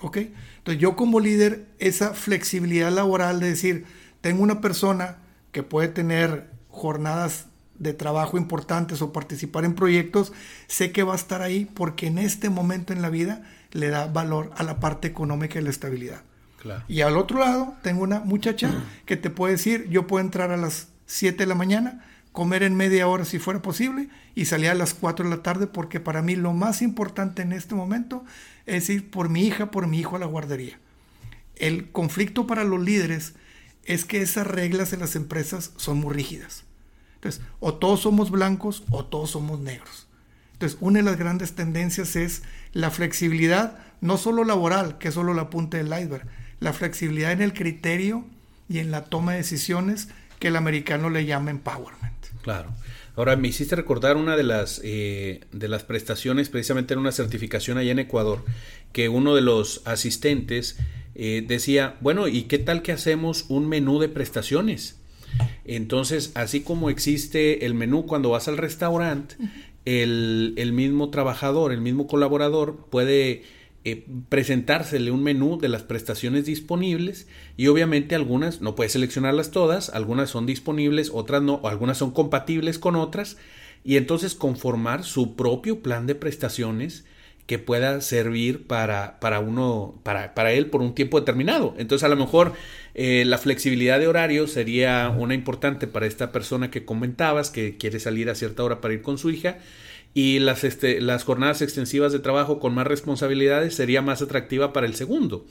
¿Ok? 0.00 0.16
Entonces 0.16 0.80
yo 0.80 0.96
como 0.96 1.20
líder, 1.20 1.68
esa 1.78 2.14
flexibilidad 2.14 2.90
laboral 2.90 3.38
de 3.38 3.50
decir, 3.50 3.84
tengo 4.20 4.42
una 4.42 4.60
persona 4.60 5.18
que 5.52 5.62
puede 5.62 5.88
tener 5.88 6.50
jornadas 6.68 7.46
de 7.80 7.94
trabajo 7.94 8.38
importantes 8.38 9.02
o 9.02 9.12
participar 9.12 9.64
en 9.64 9.74
proyectos, 9.74 10.32
sé 10.68 10.92
que 10.92 11.02
va 11.02 11.14
a 11.14 11.16
estar 11.16 11.42
ahí 11.42 11.64
porque 11.64 12.06
en 12.06 12.18
este 12.18 12.50
momento 12.50 12.92
en 12.92 13.02
la 13.02 13.08
vida 13.08 13.42
le 13.72 13.88
da 13.88 14.06
valor 14.06 14.52
a 14.56 14.62
la 14.62 14.78
parte 14.78 15.08
económica 15.08 15.58
y 15.58 15.62
la 15.62 15.70
estabilidad. 15.70 16.22
Y 16.88 17.00
al 17.00 17.16
otro 17.16 17.40
lado 17.40 17.74
tengo 17.82 18.02
una 18.02 18.20
muchacha 18.20 18.70
que 19.06 19.16
te 19.16 19.30
puede 19.30 19.54
decir, 19.54 19.88
yo 19.88 20.06
puedo 20.06 20.22
entrar 20.22 20.52
a 20.52 20.58
las 20.58 20.88
7 21.06 21.38
de 21.38 21.46
la 21.46 21.54
mañana, 21.54 22.04
comer 22.32 22.62
en 22.62 22.76
media 22.76 23.08
hora 23.08 23.24
si 23.24 23.38
fuera 23.38 23.62
posible 23.62 24.10
y 24.34 24.44
salir 24.44 24.68
a 24.68 24.74
las 24.74 24.92
4 24.92 25.24
de 25.24 25.34
la 25.34 25.42
tarde 25.42 25.66
porque 25.66 26.00
para 26.00 26.20
mí 26.20 26.36
lo 26.36 26.52
más 26.52 26.82
importante 26.82 27.40
en 27.40 27.54
este 27.54 27.74
momento 27.74 28.24
es 28.66 28.90
ir 28.90 29.10
por 29.10 29.30
mi 29.30 29.46
hija, 29.46 29.70
por 29.70 29.86
mi 29.86 29.98
hijo 29.98 30.16
a 30.16 30.20
la 30.20 30.26
guardería. 30.26 30.78
El 31.56 31.90
conflicto 31.90 32.46
para 32.46 32.62
los 32.64 32.80
líderes 32.80 33.32
es 33.84 34.04
que 34.04 34.20
esas 34.20 34.46
reglas 34.46 34.92
en 34.92 35.00
las 35.00 35.16
empresas 35.16 35.72
son 35.76 35.98
muy 35.98 36.14
rígidas. 36.14 36.64
Entonces, 37.20 37.42
o 37.60 37.74
todos 37.74 38.00
somos 38.00 38.30
blancos 38.30 38.82
o 38.90 39.04
todos 39.04 39.32
somos 39.32 39.60
negros. 39.60 40.06
Entonces, 40.54 40.78
una 40.80 41.00
de 41.00 41.04
las 41.04 41.18
grandes 41.18 41.54
tendencias 41.54 42.16
es 42.16 42.42
la 42.72 42.90
flexibilidad, 42.90 43.78
no 44.00 44.16
solo 44.16 44.44
laboral, 44.44 44.96
que 44.96 45.08
es 45.08 45.14
solo 45.14 45.34
la 45.34 45.50
punta 45.50 45.76
del 45.76 45.88
iceberg, 45.88 46.26
la 46.60 46.72
flexibilidad 46.72 47.32
en 47.32 47.42
el 47.42 47.52
criterio 47.52 48.24
y 48.68 48.78
en 48.78 48.90
la 48.90 49.04
toma 49.04 49.32
de 49.32 49.38
decisiones 49.38 50.08
que 50.38 50.48
el 50.48 50.56
americano 50.56 51.10
le 51.10 51.26
llama 51.26 51.50
empowerment. 51.50 52.14
Claro. 52.42 52.70
Ahora 53.16 53.36
me 53.36 53.48
hiciste 53.48 53.76
recordar 53.76 54.16
una 54.16 54.36
de 54.36 54.44
las 54.44 54.80
eh, 54.82 55.40
de 55.52 55.68
las 55.68 55.84
prestaciones, 55.84 56.48
precisamente 56.48 56.94
en 56.94 57.00
una 57.00 57.12
certificación 57.12 57.76
allá 57.76 57.92
en 57.92 57.98
Ecuador, 57.98 58.44
que 58.92 59.10
uno 59.10 59.34
de 59.34 59.42
los 59.42 59.82
asistentes 59.84 60.78
eh, 61.14 61.44
decía, 61.46 61.96
bueno, 62.00 62.28
¿y 62.28 62.44
qué 62.44 62.58
tal 62.58 62.80
que 62.80 62.92
hacemos 62.92 63.44
un 63.48 63.68
menú 63.68 63.98
de 63.98 64.08
prestaciones? 64.08 64.99
Entonces, 65.64 66.32
así 66.34 66.60
como 66.60 66.90
existe 66.90 67.64
el 67.66 67.74
menú 67.74 68.06
cuando 68.06 68.30
vas 68.30 68.48
al 68.48 68.56
restaurante, 68.56 69.36
el, 69.84 70.72
mismo 70.72 71.10
trabajador, 71.10 71.72
el 71.72 71.80
mismo 71.80 72.06
colaborador 72.06 72.86
puede 72.90 73.44
eh, 73.84 74.06
presentársele 74.28 75.10
un 75.10 75.22
menú 75.22 75.58
de 75.58 75.68
las 75.68 75.82
prestaciones 75.82 76.44
disponibles 76.44 77.28
y 77.56 77.68
obviamente 77.68 78.14
algunas 78.14 78.60
no 78.60 78.74
puede 78.74 78.90
seleccionarlas 78.90 79.50
todas, 79.50 79.88
algunas 79.90 80.30
son 80.30 80.46
disponibles, 80.46 81.10
otras 81.12 81.42
no, 81.42 81.60
algunas 81.64 81.98
son 81.98 82.10
compatibles 82.10 82.78
con 82.78 82.96
otras 82.96 83.36
y 83.82 83.96
entonces 83.96 84.34
conformar 84.34 85.04
su 85.04 85.34
propio 85.34 85.80
plan 85.80 86.06
de 86.06 86.14
prestaciones 86.14 87.04
que 87.50 87.58
pueda 87.58 88.00
servir 88.00 88.68
para, 88.68 89.18
para 89.18 89.40
uno, 89.40 90.00
para, 90.04 90.36
para, 90.36 90.52
él 90.52 90.66
por 90.66 90.82
un 90.82 90.94
tiempo 90.94 91.18
determinado. 91.18 91.74
Entonces, 91.78 92.04
a 92.04 92.08
lo 92.08 92.14
mejor 92.14 92.52
eh, 92.94 93.24
la 93.26 93.38
flexibilidad 93.38 93.98
de 93.98 94.06
horario 94.06 94.46
sería 94.46 95.08
una 95.08 95.34
importante 95.34 95.88
para 95.88 96.06
esta 96.06 96.30
persona 96.30 96.70
que 96.70 96.84
comentabas, 96.84 97.50
que 97.50 97.76
quiere 97.76 97.98
salir 97.98 98.30
a 98.30 98.36
cierta 98.36 98.62
hora 98.62 98.80
para 98.80 98.94
ir 98.94 99.02
con 99.02 99.18
su 99.18 99.30
hija, 99.30 99.58
y 100.14 100.38
las, 100.38 100.62
este, 100.62 101.00
las 101.00 101.24
jornadas 101.24 101.60
extensivas 101.60 102.12
de 102.12 102.20
trabajo 102.20 102.60
con 102.60 102.72
más 102.72 102.86
responsabilidades 102.86 103.74
sería 103.74 104.00
más 104.00 104.22
atractiva 104.22 104.72
para 104.72 104.86
el 104.86 104.94
segundo, 104.94 105.44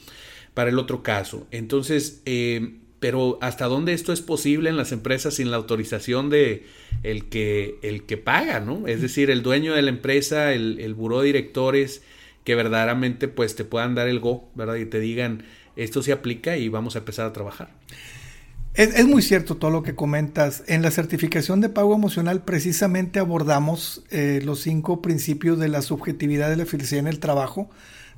para 0.53 0.69
el 0.69 0.79
otro 0.79 1.03
caso. 1.03 1.47
Entonces, 1.51 2.21
eh, 2.25 2.77
pero 2.99 3.37
hasta 3.41 3.65
dónde 3.65 3.93
esto 3.93 4.13
es 4.13 4.21
posible 4.21 4.69
en 4.69 4.77
las 4.77 4.91
empresas 4.91 5.35
sin 5.35 5.51
la 5.51 5.57
autorización 5.57 6.29
de 6.29 6.65
el 7.03 7.29
que, 7.29 7.79
el 7.81 8.03
que 8.03 8.17
paga, 8.17 8.59
¿no? 8.59 8.87
Es 8.87 9.01
decir, 9.01 9.29
el 9.29 9.41
dueño 9.41 9.73
de 9.73 9.81
la 9.81 9.89
empresa, 9.89 10.53
el, 10.53 10.79
el 10.79 10.93
buró 10.93 11.21
de 11.21 11.27
directores, 11.27 12.01
que 12.43 12.55
verdaderamente 12.55 13.27
pues 13.27 13.55
te 13.55 13.63
puedan 13.63 13.95
dar 13.95 14.07
el 14.07 14.19
go, 14.19 14.49
¿verdad? 14.55 14.75
Y 14.75 14.85
te 14.85 14.99
digan, 14.99 15.43
esto 15.75 16.01
se 16.01 16.11
aplica 16.11 16.57
y 16.57 16.67
vamos 16.69 16.95
a 16.95 16.99
empezar 16.99 17.25
a 17.25 17.33
trabajar. 17.33 17.69
Es, 18.75 19.05
muy 19.07 19.21
cierto 19.21 19.57
todo 19.57 19.71
lo 19.71 19.83
que 19.83 19.95
comentas. 19.95 20.63
En 20.67 20.81
la 20.81 20.91
certificación 20.91 21.59
de 21.59 21.69
pago 21.69 21.93
emocional 21.95 22.43
precisamente 22.43 23.19
abordamos 23.19 24.03
eh, 24.09 24.41
los 24.43 24.61
cinco 24.61 25.01
principios 25.01 25.59
de 25.59 25.67
la 25.67 25.81
subjetividad 25.81 26.49
de 26.49 26.55
la 26.55 26.65
felicidad 26.65 27.01
en 27.01 27.07
el 27.07 27.19
trabajo, 27.19 27.69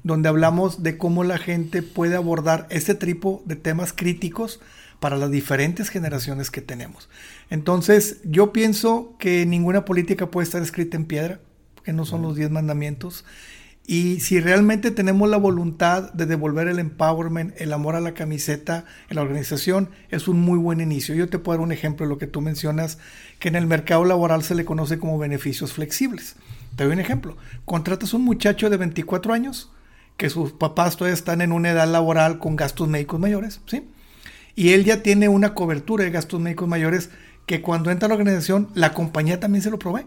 donde 0.04 0.30
hablamos 0.30 0.84
de 0.84 0.98
cómo 0.98 1.24
la 1.24 1.38
gente 1.38 1.84
puede 1.84 2.16
abordar 2.16 2.68
ese 2.70 2.96
tipo 2.96 3.44
de 3.46 3.56
temas 3.56 3.94
críticos 3.94 4.60
para 5.00 5.18
las 5.18 5.32
diferentes 5.32 5.90
generaciones 5.90 6.52
que 6.52 6.62
tenemos. 6.62 7.10
Entonces, 7.50 8.20
yo 8.24 8.54
pienso 8.54 9.16
que 9.18 9.46
ninguna 9.46 9.86
política 9.86 10.30
puede 10.30 10.46
estar 10.46 10.62
escrita 10.62 10.98
en 10.98 11.06
piedra, 11.06 11.40
que 11.84 11.94
no 11.94 12.06
son 12.06 12.22
los 12.22 12.36
diez 12.36 12.52
mandamientos, 12.52 13.26
y 13.88 14.20
si 14.20 14.40
realmente 14.40 14.92
tenemos 14.92 15.28
la 15.28 15.38
voluntad 15.38 16.14
de 16.14 16.26
devolver 16.26 16.68
el 16.68 16.80
empowerment, 16.80 17.60
el 17.60 17.74
amor 17.74 17.96
a 17.96 18.00
la 18.00 18.14
camiseta 18.14 18.86
en 19.10 19.16
la 19.16 19.24
organización, 19.24 19.90
es 20.10 20.28
un 20.28 20.40
muy 20.40 20.60
buen 20.60 20.82
inicio. 20.82 21.16
Yo 21.16 21.28
te 21.28 21.40
puedo 21.40 21.58
dar 21.58 21.66
un 21.66 21.72
ejemplo 21.72 22.06
de 22.06 22.10
lo 22.10 22.18
que 22.18 22.28
tú 22.28 22.42
mencionas, 22.42 23.00
que 23.40 23.50
en 23.50 23.56
el 23.56 23.66
mercado 23.66 24.06
laboral 24.06 24.44
se 24.44 24.56
le 24.56 24.66
conoce 24.66 25.00
como 25.00 25.18
beneficios 25.18 25.74
flexibles. 25.74 26.36
Te 26.76 26.84
doy 26.84 26.94
un 26.94 27.00
ejemplo. 27.00 27.38
Contratas 27.66 28.14
un 28.14 28.22
muchacho 28.22 28.70
de 28.70 28.78
24 28.78 29.34
años, 29.34 29.72
que 30.22 30.30
sus 30.30 30.52
papás 30.52 30.98
todavía 30.98 31.16
están 31.16 31.42
en 31.42 31.52
una 31.52 31.72
edad 31.72 31.88
laboral 31.88 32.38
con 32.38 32.56
gastos 32.56 32.88
médicos 32.88 33.20
mayores, 33.20 33.60
¿sí? 33.66 33.90
Y 34.54 34.74
él 34.74 34.86
ya 34.86 35.02
tiene 35.02 35.30
una 35.30 35.56
cobertura 35.56 36.04
de 36.04 36.12
gastos 36.12 36.40
médicos 36.40 36.68
mayores 36.68 37.10
que 37.48 37.64
cuando 37.64 37.90
entra 37.90 38.06
a 38.06 38.10
la 38.10 38.14
organización, 38.14 38.70
la 38.76 38.94
compañía 38.94 39.40
también 39.40 39.64
se 39.64 39.72
lo 39.72 39.80
provee. 39.80 40.06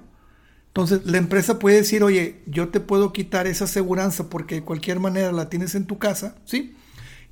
Entonces, 0.68 1.04
la 1.04 1.18
empresa 1.18 1.58
puede 1.58 1.78
decir, 1.78 2.04
oye, 2.04 2.44
yo 2.46 2.68
te 2.68 2.78
puedo 2.78 3.12
quitar 3.12 3.48
esa 3.48 3.64
aseguranza 3.64 4.30
porque 4.30 4.54
de 4.54 4.62
cualquier 4.62 5.00
manera 5.00 5.32
la 5.32 5.48
tienes 5.48 5.74
en 5.74 5.84
tu 5.84 5.98
casa, 5.98 6.36
¿sí? 6.44 6.76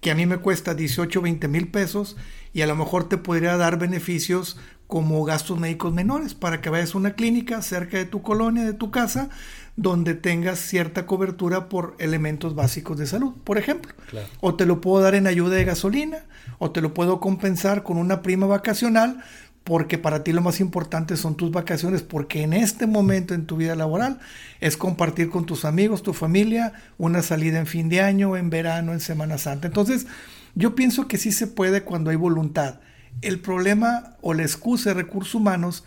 Que 0.00 0.10
a 0.10 0.16
mí 0.16 0.26
me 0.26 0.38
cuesta 0.38 0.74
18, 0.74 1.22
20 1.22 1.46
mil 1.46 1.68
pesos 1.68 2.16
y 2.52 2.62
a 2.62 2.66
lo 2.66 2.74
mejor 2.74 3.08
te 3.08 3.16
podría 3.16 3.56
dar 3.56 3.78
beneficios 3.78 4.58
como 4.88 5.22
gastos 5.22 5.56
médicos 5.56 5.94
menores 5.94 6.34
para 6.34 6.60
que 6.60 6.68
vayas 6.68 6.96
a 6.96 6.98
una 6.98 7.14
clínica 7.14 7.62
cerca 7.62 7.96
de 7.96 8.06
tu 8.06 8.22
colonia, 8.22 8.64
de 8.64 8.74
tu 8.74 8.90
casa, 8.90 9.30
donde 9.76 10.14
tengas 10.14 10.58
cierta 10.58 11.06
cobertura 11.06 11.68
por 11.68 11.96
elementos 11.98 12.54
básicos 12.54 12.98
de 12.98 13.06
salud, 13.06 13.32
por 13.44 13.58
ejemplo. 13.58 13.92
O 14.40 14.54
te 14.54 14.66
lo 14.66 14.80
puedo 14.80 15.02
dar 15.02 15.14
en 15.14 15.26
ayuda 15.26 15.56
de 15.56 15.64
gasolina, 15.64 16.18
o 16.58 16.70
te 16.70 16.80
lo 16.80 16.92
puedo 16.94 17.20
compensar 17.20 17.82
con 17.82 17.96
una 17.96 18.22
prima 18.22 18.46
vacacional 18.46 19.22
porque 19.64 19.96
para 19.96 20.24
ti 20.24 20.32
lo 20.32 20.42
más 20.42 20.61
importante 20.61 21.16
son 21.16 21.37
tus 21.37 21.52
vacaciones, 21.52 22.02
porque 22.02 22.42
en 22.42 22.52
este 22.52 22.87
momento 22.87 23.32
en 23.35 23.46
tu 23.46 23.56
vida 23.56 23.76
laboral 23.76 24.18
es 24.61 24.76
compartir 24.76 25.30
con 25.30 25.46
tus 25.46 25.64
amigos, 25.64 26.02
tu 26.02 26.12
familia, 26.12 26.72
una 26.98 27.22
salida 27.22 27.58
en 27.58 27.66
fin 27.66 27.88
de 27.88 28.00
año, 28.00 28.37
en 28.37 28.50
verano, 28.50 28.92
en 28.92 29.00
Semana 29.00 29.38
Santa. 29.38 29.68
Entonces, 29.68 30.06
yo 30.54 30.74
pienso 30.74 31.06
que 31.06 31.16
sí 31.16 31.30
se 31.30 31.46
puede 31.46 31.82
cuando 31.82 32.11
hay 32.11 32.16
voluntad. 32.16 32.80
El 33.20 33.40
problema 33.40 34.16
o 34.20 34.35
la 34.35 34.42
excusa 34.42 34.90
de 34.90 34.94
recursos 34.94 35.35
humanos 35.35 35.85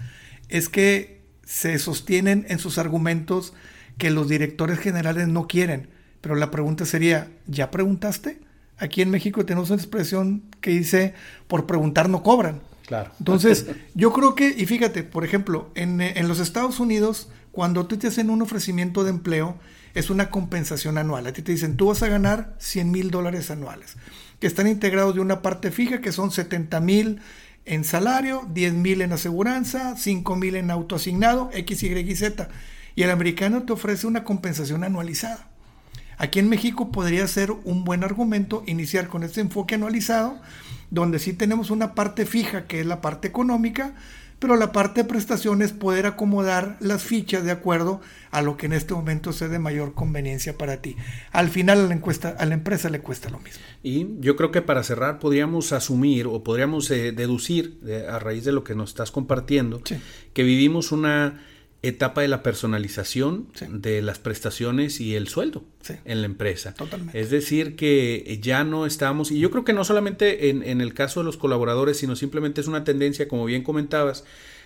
es 0.47 0.69
que 0.69 1.23
se 1.43 1.77
sostienen 1.77 2.45
en 2.47 2.59
sus 2.59 2.77
argumentos 2.77 3.53
que 3.97 4.09
los 4.09 4.27
directores 4.27 4.79
generales 4.79 5.27
no 5.27 5.47
quieren. 5.47 5.89
Pero 6.21 6.35
la 6.35 6.51
pregunta 6.51 6.85
sería, 6.85 7.27
¿ya 7.47 7.71
preguntaste? 7.71 8.39
Aquí 8.77 9.01
en 9.01 9.09
México 9.09 9.45
tenemos 9.45 9.69
una 9.69 9.81
expresión 9.81 10.43
que 10.59 10.71
dice, 10.71 11.13
por 11.47 11.65
preguntar 11.65 12.09
no 12.09 12.23
cobran. 12.23 12.61
Claro. 12.87 13.11
Entonces, 13.19 13.67
yo 13.95 14.11
creo 14.11 14.35
que, 14.35 14.49
y 14.49 14.65
fíjate, 14.65 15.03
por 15.03 15.23
ejemplo, 15.23 15.71
en, 15.75 16.01
en, 16.01 16.27
los 16.27 16.39
Estados 16.39 16.79
Unidos, 16.79 17.29
cuando 17.51 17.85
tú 17.85 17.97
te 17.97 18.07
hacen 18.07 18.29
un 18.29 18.41
ofrecimiento 18.41 19.03
de 19.03 19.11
empleo, 19.11 19.57
es 19.93 20.09
una 20.09 20.29
compensación 20.29 20.97
anual. 20.97 21.25
A 21.27 21.33
ti 21.33 21.41
te 21.41 21.53
dicen, 21.53 21.77
tú 21.77 21.87
vas 21.87 22.03
a 22.03 22.09
ganar 22.09 22.55
100 22.59 22.91
mil 22.91 23.11
dólares 23.11 23.49
anuales, 23.49 23.95
que 24.39 24.47
están 24.47 24.67
integrados 24.67 25.15
de 25.15 25.21
una 25.21 25.41
parte 25.41 25.71
fija, 25.71 26.01
que 26.01 26.11
son 26.11 26.31
70 26.31 26.79
mil, 26.81 27.21
en 27.65 27.83
salario, 27.83 28.47
10 28.53 28.73
mil 28.73 29.01
en 29.01 29.13
aseguranza, 29.13 29.95
5 29.97 30.35
mil 30.35 30.55
en 30.55 30.69
autoasignado, 30.69 31.49
X, 31.53 31.83
Y 31.83 31.97
y 31.97 32.15
Z. 32.15 32.49
Y 32.95 33.03
el 33.03 33.11
americano 33.11 33.63
te 33.63 33.73
ofrece 33.73 34.07
una 34.07 34.23
compensación 34.23 34.83
anualizada. 34.83 35.49
Aquí 36.17 36.39
en 36.39 36.49
México 36.49 36.91
podría 36.91 37.27
ser 37.27 37.51
un 37.51 37.83
buen 37.83 38.03
argumento 38.03 38.63
iniciar 38.67 39.07
con 39.07 39.23
este 39.23 39.41
enfoque 39.41 39.75
anualizado, 39.75 40.39
donde 40.89 41.19
sí 41.19 41.33
tenemos 41.33 41.71
una 41.71 41.93
parte 41.93 42.25
fija, 42.25 42.67
que 42.67 42.79
es 42.79 42.85
la 42.85 43.01
parte 43.01 43.27
económica, 43.27 43.95
pero 44.39 44.55
la 44.55 44.71
parte 44.71 45.03
de 45.03 45.09
prestaciones 45.09 45.73
poder 45.73 46.05
acomodar 46.05 46.77
las 46.79 47.03
fichas 47.03 47.43
de 47.43 47.51
acuerdo 47.51 48.01
a 48.31 48.41
lo 48.41 48.57
que 48.57 48.65
en 48.65 48.73
este 48.73 48.93
momento 48.93 49.33
sea 49.33 49.47
de 49.47 49.59
mayor 49.59 49.93
conveniencia 49.93 50.57
para 50.57 50.81
ti. 50.81 50.95
Al 51.31 51.49
final 51.49 51.79
a 51.79 51.87
la, 51.87 51.93
encuesta, 51.93 52.35
a 52.37 52.45
la 52.45 52.53
empresa 52.53 52.89
le 52.89 52.99
cuesta 52.99 53.29
lo 53.29 53.39
mismo. 53.39 53.61
Y 53.81 54.07
yo 54.19 54.35
creo 54.35 54.51
que 54.51 54.61
para 54.61 54.83
cerrar 54.83 55.19
podríamos 55.19 55.71
asumir 55.73 56.27
o 56.27 56.43
podríamos 56.43 56.89
eh, 56.91 57.11
deducir 57.11 57.79
a 58.09 58.19
raíz 58.19 58.45
de 58.45 58.51
lo 58.51 58.63
que 58.63 58.75
nos 58.75 58.89
estás 58.89 59.11
compartiendo 59.11 59.81
que 60.33 60.43
vivimos 60.43 60.91
una 60.91 61.41
etapa 61.87 62.21
de 62.21 62.27
la 62.27 62.43
personalización 62.43 63.47
de 63.69 64.01
las 64.01 64.19
prestaciones 64.19 64.99
y 64.99 65.15
el 65.15 65.27
sueldo 65.27 65.63
en 66.05 66.21
la 66.21 66.25
empresa. 66.25 66.73
Totalmente. 66.73 67.19
Es 67.19 67.29
decir, 67.29 67.75
que 67.75 68.39
ya 68.41 68.63
no 68.63 68.85
estamos, 68.85 69.31
y 69.31 69.39
yo 69.39 69.51
creo 69.51 69.63
que 69.63 69.73
no 69.73 69.83
solamente 69.83 70.49
en, 70.49 70.63
en, 70.63 70.81
el 70.81 70.93
caso 70.93 71.19
de 71.19 71.25
los 71.25 71.37
colaboradores, 71.37 71.97
sino 71.97 72.15
simplemente 72.15 72.61
es 72.61 72.67
una 72.67 72.83
tendencia, 72.83 73.27
como 73.27 73.45
bien 73.45 73.63
comentabas, 73.63 74.23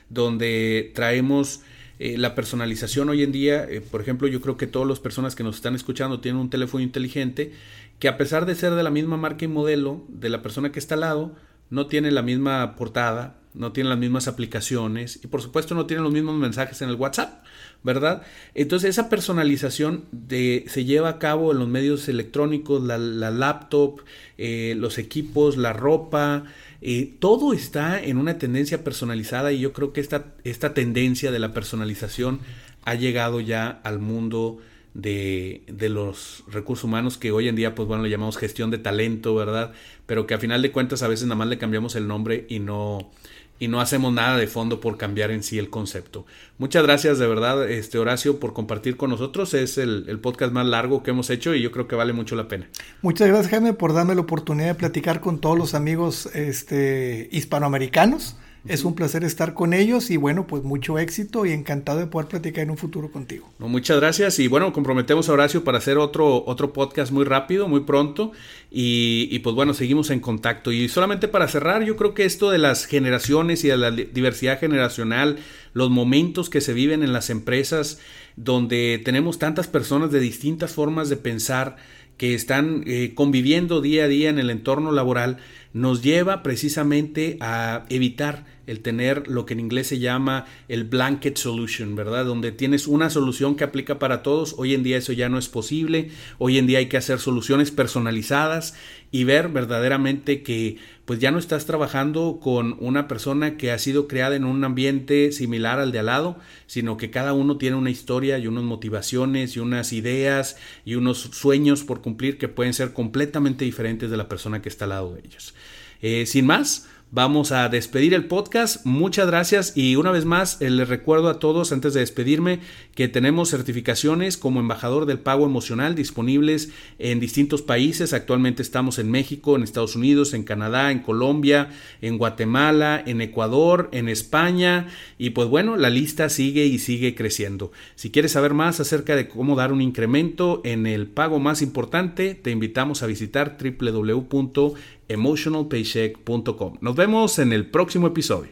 donde 0.09 0.91
traemos 0.95 1.61
eh, 1.99 2.17
la 2.17 2.33
personalización 2.33 3.09
hoy 3.09 3.23
en 3.23 3.33
día. 3.33 3.65
Eh, 3.69 3.81
por 3.81 3.99
ejemplo, 4.01 4.27
yo 4.27 4.39
creo 4.39 4.55
que 4.55 4.67
todas 4.67 4.87
las 4.87 5.01
personas 5.01 5.35
que 5.35 5.43
nos 5.43 5.57
están 5.57 5.75
escuchando 5.75 6.21
tienen 6.21 6.39
un 6.39 6.49
teléfono 6.49 6.81
inteligente 6.81 7.51
que 7.99 8.07
a 8.07 8.17
pesar 8.17 8.45
de 8.45 8.55
ser 8.55 8.73
de 8.73 8.83
la 8.83 8.89
misma 8.89 9.17
marca 9.17 9.43
y 9.43 9.49
modelo 9.49 10.05
de 10.07 10.29
la 10.29 10.41
persona 10.41 10.71
que 10.71 10.79
está 10.79 10.95
al 10.95 11.01
lado, 11.01 11.35
no 11.69 11.87
tiene 11.87 12.11
la 12.11 12.21
misma 12.21 12.77
portada, 12.77 13.38
no 13.53 13.71
tienen 13.71 13.89
las 13.89 13.99
mismas 13.99 14.27
aplicaciones 14.27 15.19
y 15.23 15.27
por 15.27 15.41
supuesto 15.41 15.73
no 15.75 15.85
tienen 15.85 16.03
los 16.03 16.13
mismos 16.13 16.35
mensajes 16.35 16.81
en 16.81 16.89
el 16.89 16.95
WhatsApp, 16.95 17.43
¿verdad? 17.83 18.21
Entonces 18.53 18.91
esa 18.91 19.09
personalización 19.09 20.05
se 20.29 20.85
lleva 20.85 21.09
a 21.09 21.19
cabo 21.19 21.51
en 21.51 21.59
los 21.59 21.67
medios 21.67 22.07
electrónicos, 22.09 22.83
la, 22.83 22.97
laptop, 22.97 24.01
eh, 24.37 24.75
los 24.77 24.97
equipos, 24.97 25.57
la 25.57 25.73
ropa, 25.73 26.43
eh, 26.81 27.15
todo 27.19 27.53
está 27.53 28.01
en 28.01 28.17
una 28.17 28.37
tendencia 28.37 28.83
personalizada 28.83 29.51
y 29.51 29.59
yo 29.59 29.73
creo 29.73 29.93
que 29.93 30.01
esta, 30.01 30.33
esta 30.43 30.73
tendencia 30.73 31.31
de 31.31 31.39
la 31.39 31.53
personalización 31.53 32.39
ha 32.83 32.95
llegado 32.95 33.41
ya 33.41 33.81
al 33.83 33.99
mundo 33.99 34.59
de, 34.93 35.63
de, 35.67 35.89
los 35.89 36.43
recursos 36.47 36.83
humanos 36.83 37.17
que 37.17 37.31
hoy 37.31 37.47
en 37.47 37.55
día, 37.55 37.75
pues 37.75 37.87
bueno, 37.87 38.03
le 38.03 38.09
llamamos 38.09 38.37
gestión 38.37 38.71
de 38.71 38.79
talento, 38.79 39.35
¿verdad? 39.35 39.73
Pero 40.05 40.25
que 40.25 40.33
a 40.33 40.39
final 40.39 40.61
de 40.61 40.71
cuentas 40.71 41.03
a 41.03 41.07
veces 41.07 41.27
nada 41.27 41.35
más 41.35 41.47
le 41.47 41.57
cambiamos 41.57 41.95
el 41.95 42.07
nombre 42.07 42.45
y 42.49 42.59
no, 42.59 43.11
y 43.59 43.67
no 43.67 43.81
hacemos 43.81 44.13
nada 44.13 44.37
de 44.37 44.47
fondo 44.47 44.79
por 44.79 44.97
cambiar 44.97 45.31
en 45.31 45.43
sí 45.43 45.59
el 45.59 45.69
concepto. 45.69 46.25
Muchas 46.57 46.83
gracias 46.83 47.19
de 47.19 47.27
verdad, 47.27 47.69
este 47.69 47.99
Horacio, 47.99 48.39
por 48.39 48.53
compartir 48.53 48.97
con 48.97 49.09
nosotros. 49.09 49.53
Es 49.53 49.77
el, 49.77 50.19
podcast 50.21 50.51
más 50.51 50.65
largo 50.65 51.03
que 51.03 51.11
hemos 51.11 51.29
hecho 51.29 51.53
y 51.53 51.61
yo 51.61 51.71
creo 51.71 51.87
que 51.87 51.95
vale 51.95 52.13
mucho 52.13 52.35
la 52.35 52.47
pena. 52.47 52.67
Muchas 53.01 53.27
gracias, 53.27 53.51
Jaime, 53.51 53.73
por 53.73 53.93
darme 53.93 54.15
la 54.15 54.21
oportunidad 54.21 54.69
de 54.69 54.75
platicar 54.75 55.21
con 55.21 55.39
todos 55.39 55.57
los 55.57 55.73
amigos 55.73 56.29
este, 56.33 57.29
hispanoamericanos 57.31 58.35
es 58.67 58.83
un 58.83 58.93
placer 58.93 59.23
estar 59.23 59.53
con 59.53 59.73
ellos 59.73 60.11
y 60.11 60.17
bueno, 60.17 60.45
pues 60.45 60.63
mucho 60.63 60.99
éxito 60.99 61.45
y 61.45 61.51
encantado 61.51 61.99
de 61.99 62.07
poder 62.07 62.27
platicar 62.27 62.63
en 62.63 62.71
un 62.71 62.77
futuro 62.77 63.11
contigo. 63.11 63.49
muchas 63.59 63.99
gracias 63.99 64.39
y 64.39 64.47
bueno, 64.47 64.73
comprometemos 64.73 65.29
a 65.29 65.33
Horacio 65.33 65.63
para 65.63 65.77
hacer 65.77 65.97
otro, 65.97 66.43
otro 66.45 66.73
podcast 66.73 67.11
muy 67.11 67.25
rápido, 67.25 67.67
muy 67.67 67.81
pronto 67.81 68.31
y, 68.71 69.27
y, 69.31 69.39
pues 69.39 69.55
bueno, 69.55 69.73
seguimos 69.73 70.09
en 70.09 70.19
contacto. 70.19 70.71
Y 70.71 70.89
solamente 70.89 71.27
para 71.27 71.47
cerrar, 71.47 71.83
yo 71.83 71.95
creo 71.95 72.13
que 72.13 72.25
esto 72.25 72.51
de 72.51 72.57
las 72.57 72.85
generaciones 72.85 73.63
y 73.63 73.69
de 73.69 73.77
la 73.77 73.91
diversidad 73.91 74.59
generacional, 74.59 75.37
los 75.73 75.89
momentos 75.89 76.49
que 76.49 76.61
se 76.61 76.73
viven 76.73 77.03
en 77.03 77.13
las 77.13 77.29
empresas 77.29 77.99
donde 78.35 79.01
tenemos 79.03 79.37
tantas 79.37 79.67
personas 79.67 80.11
de 80.11 80.19
distintas 80.21 80.71
formas 80.71 81.09
de 81.09 81.17
pensar, 81.17 81.75
que 82.19 82.35
están 82.35 82.83
eh, 82.85 83.13
conviviendo 83.15 83.79
día 83.79 84.03
a 84.03 84.07
día 84.09 84.29
en 84.29 84.39
el 84.39 84.49
entorno 84.49 84.91
laboral, 84.91 85.37
nos 85.71 86.03
lleva 86.03 86.43
precisamente 86.43 87.37
a 87.39 87.85
evitar 87.89 88.45
el 88.69 88.81
tener 88.81 89.27
lo 89.27 89.45
que 89.45 89.53
en 89.53 89.59
inglés 89.59 89.87
se 89.87 89.99
llama 89.99 90.45
el 90.67 90.83
blanket 90.83 91.37
solution, 91.37 91.95
¿verdad? 91.95 92.25
Donde 92.25 92.51
tienes 92.51 92.87
una 92.87 93.09
solución 93.09 93.55
que 93.55 93.63
aplica 93.63 93.97
para 93.97 94.21
todos. 94.21 94.55
Hoy 94.57 94.73
en 94.73 94.83
día 94.83 94.97
eso 94.97 95.11
ya 95.11 95.27
no 95.27 95.37
es 95.39 95.49
posible. 95.49 96.11
Hoy 96.37 96.57
en 96.57 96.67
día 96.67 96.79
hay 96.79 96.87
que 96.87 96.97
hacer 96.97 97.19
soluciones 97.19 97.71
personalizadas 97.71 98.75
y 99.11 99.23
ver 99.23 99.49
verdaderamente 99.49 100.43
que 100.43 100.77
pues 101.05 101.19
ya 101.19 101.31
no 101.31 101.39
estás 101.39 101.65
trabajando 101.65 102.39
con 102.39 102.77
una 102.79 103.07
persona 103.07 103.57
que 103.57 103.71
ha 103.71 103.79
sido 103.79 104.07
creada 104.07 104.35
en 104.35 104.45
un 104.45 104.63
ambiente 104.63 105.31
similar 105.31 105.79
al 105.79 105.91
de 105.91 105.97
al 105.97 106.05
lado, 106.05 106.37
sino 106.67 106.97
que 106.97 107.09
cada 107.09 107.33
uno 107.33 107.57
tiene 107.57 107.77
una 107.77 107.89
historia 107.89 108.37
y 108.37 108.45
unas 108.45 108.63
motivaciones 108.63 109.55
y 109.55 109.59
unas 109.59 109.91
ideas 109.91 110.57
y 110.85 110.93
unos 110.93 111.17
sueños 111.17 111.83
por 111.83 112.01
cumplir 112.01 112.37
que 112.37 112.47
pueden 112.47 112.75
ser 112.75 112.93
completamente 112.93 113.65
diferentes 113.65 114.11
de 114.11 114.17
la 114.17 114.29
persona 114.29 114.61
que 114.61 114.69
está 114.69 114.85
al 114.85 114.89
lado 114.89 115.15
de 115.15 115.21
ellos. 115.25 115.55
Eh, 116.01 116.25
sin 116.27 116.45
más, 116.45 116.87
Vamos 117.11 117.51
a 117.51 117.67
despedir 117.69 118.13
el 118.13 118.25
podcast. 118.25 118.85
Muchas 118.85 119.25
gracias 119.25 119.75
y 119.75 119.95
una 119.95 120.11
vez 120.11 120.25
más 120.25 120.61
eh, 120.61 120.69
les 120.69 120.87
recuerdo 120.87 121.29
a 121.29 121.39
todos 121.39 121.71
antes 121.71 121.95
de 121.95 122.01
despedirme 122.01 122.59
que 122.93 123.07
tenemos 123.07 123.49
certificaciones 123.49 124.37
como 124.37 124.59
embajador 124.59 125.07
del 125.07 125.17
pago 125.17 125.47
emocional 125.47 125.95
disponibles 125.95 126.69
en 126.99 127.19
distintos 127.19 127.63
países. 127.63 128.13
Actualmente 128.13 128.61
estamos 128.61 128.99
en 128.99 129.09
México, 129.09 129.55
en 129.55 129.63
Estados 129.63 129.95
Unidos, 129.95 130.35
en 130.35 130.43
Canadá, 130.43 130.91
en 130.91 130.99
Colombia, 130.99 131.69
en 132.01 132.19
Guatemala, 132.19 133.01
en 133.03 133.21
Ecuador, 133.21 133.89
en 133.91 134.07
España 134.07 134.85
y 135.17 135.31
pues 135.31 135.49
bueno, 135.49 135.77
la 135.77 135.89
lista 135.89 136.29
sigue 136.29 136.67
y 136.67 136.77
sigue 136.77 137.15
creciendo. 137.15 137.71
Si 137.95 138.11
quieres 138.11 138.33
saber 138.33 138.53
más 138.53 138.79
acerca 138.79 139.15
de 139.15 139.27
cómo 139.27 139.55
dar 139.55 139.71
un 139.71 139.81
incremento 139.81 140.61
en 140.63 140.85
el 140.85 141.07
pago 141.07 141.39
más 141.39 141.63
importante, 141.63 142.35
te 142.35 142.51
invitamos 142.51 143.01
a 143.01 143.07
visitar 143.07 143.57
www 143.59 144.75
emotionalpaycheck.com. 145.09 146.77
Nos 146.79 146.95
vemos 146.95 147.39
en 147.39 147.51
el 147.51 147.69
próximo 147.69 148.07
episodio. 148.07 148.51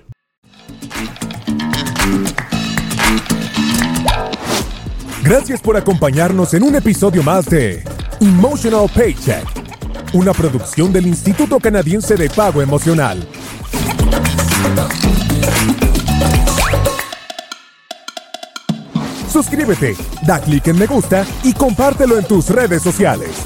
Gracias 5.24 5.62
por 5.62 5.76
acompañarnos 5.76 6.54
en 6.54 6.64
un 6.64 6.76
episodio 6.76 7.22
más 7.22 7.46
de 7.48 7.84
Emotional 8.22 8.90
Paycheck, 8.94 9.46
una 10.14 10.32
producción 10.32 10.94
del 10.94 11.06
Instituto 11.06 11.60
Canadiense 11.60 12.16
de 12.16 12.30
Pago 12.30 12.62
Emocional. 12.62 13.28
Suscríbete, 19.30 19.96
da 20.26 20.40
clic 20.40 20.68
en 20.68 20.80
me 20.80 20.88
gusta 20.88 21.26
y 21.44 21.54
compártelo 21.54 22.18
en 22.18 22.26
tus 22.26 22.50
redes 22.50 22.82
sociales. 22.82 23.46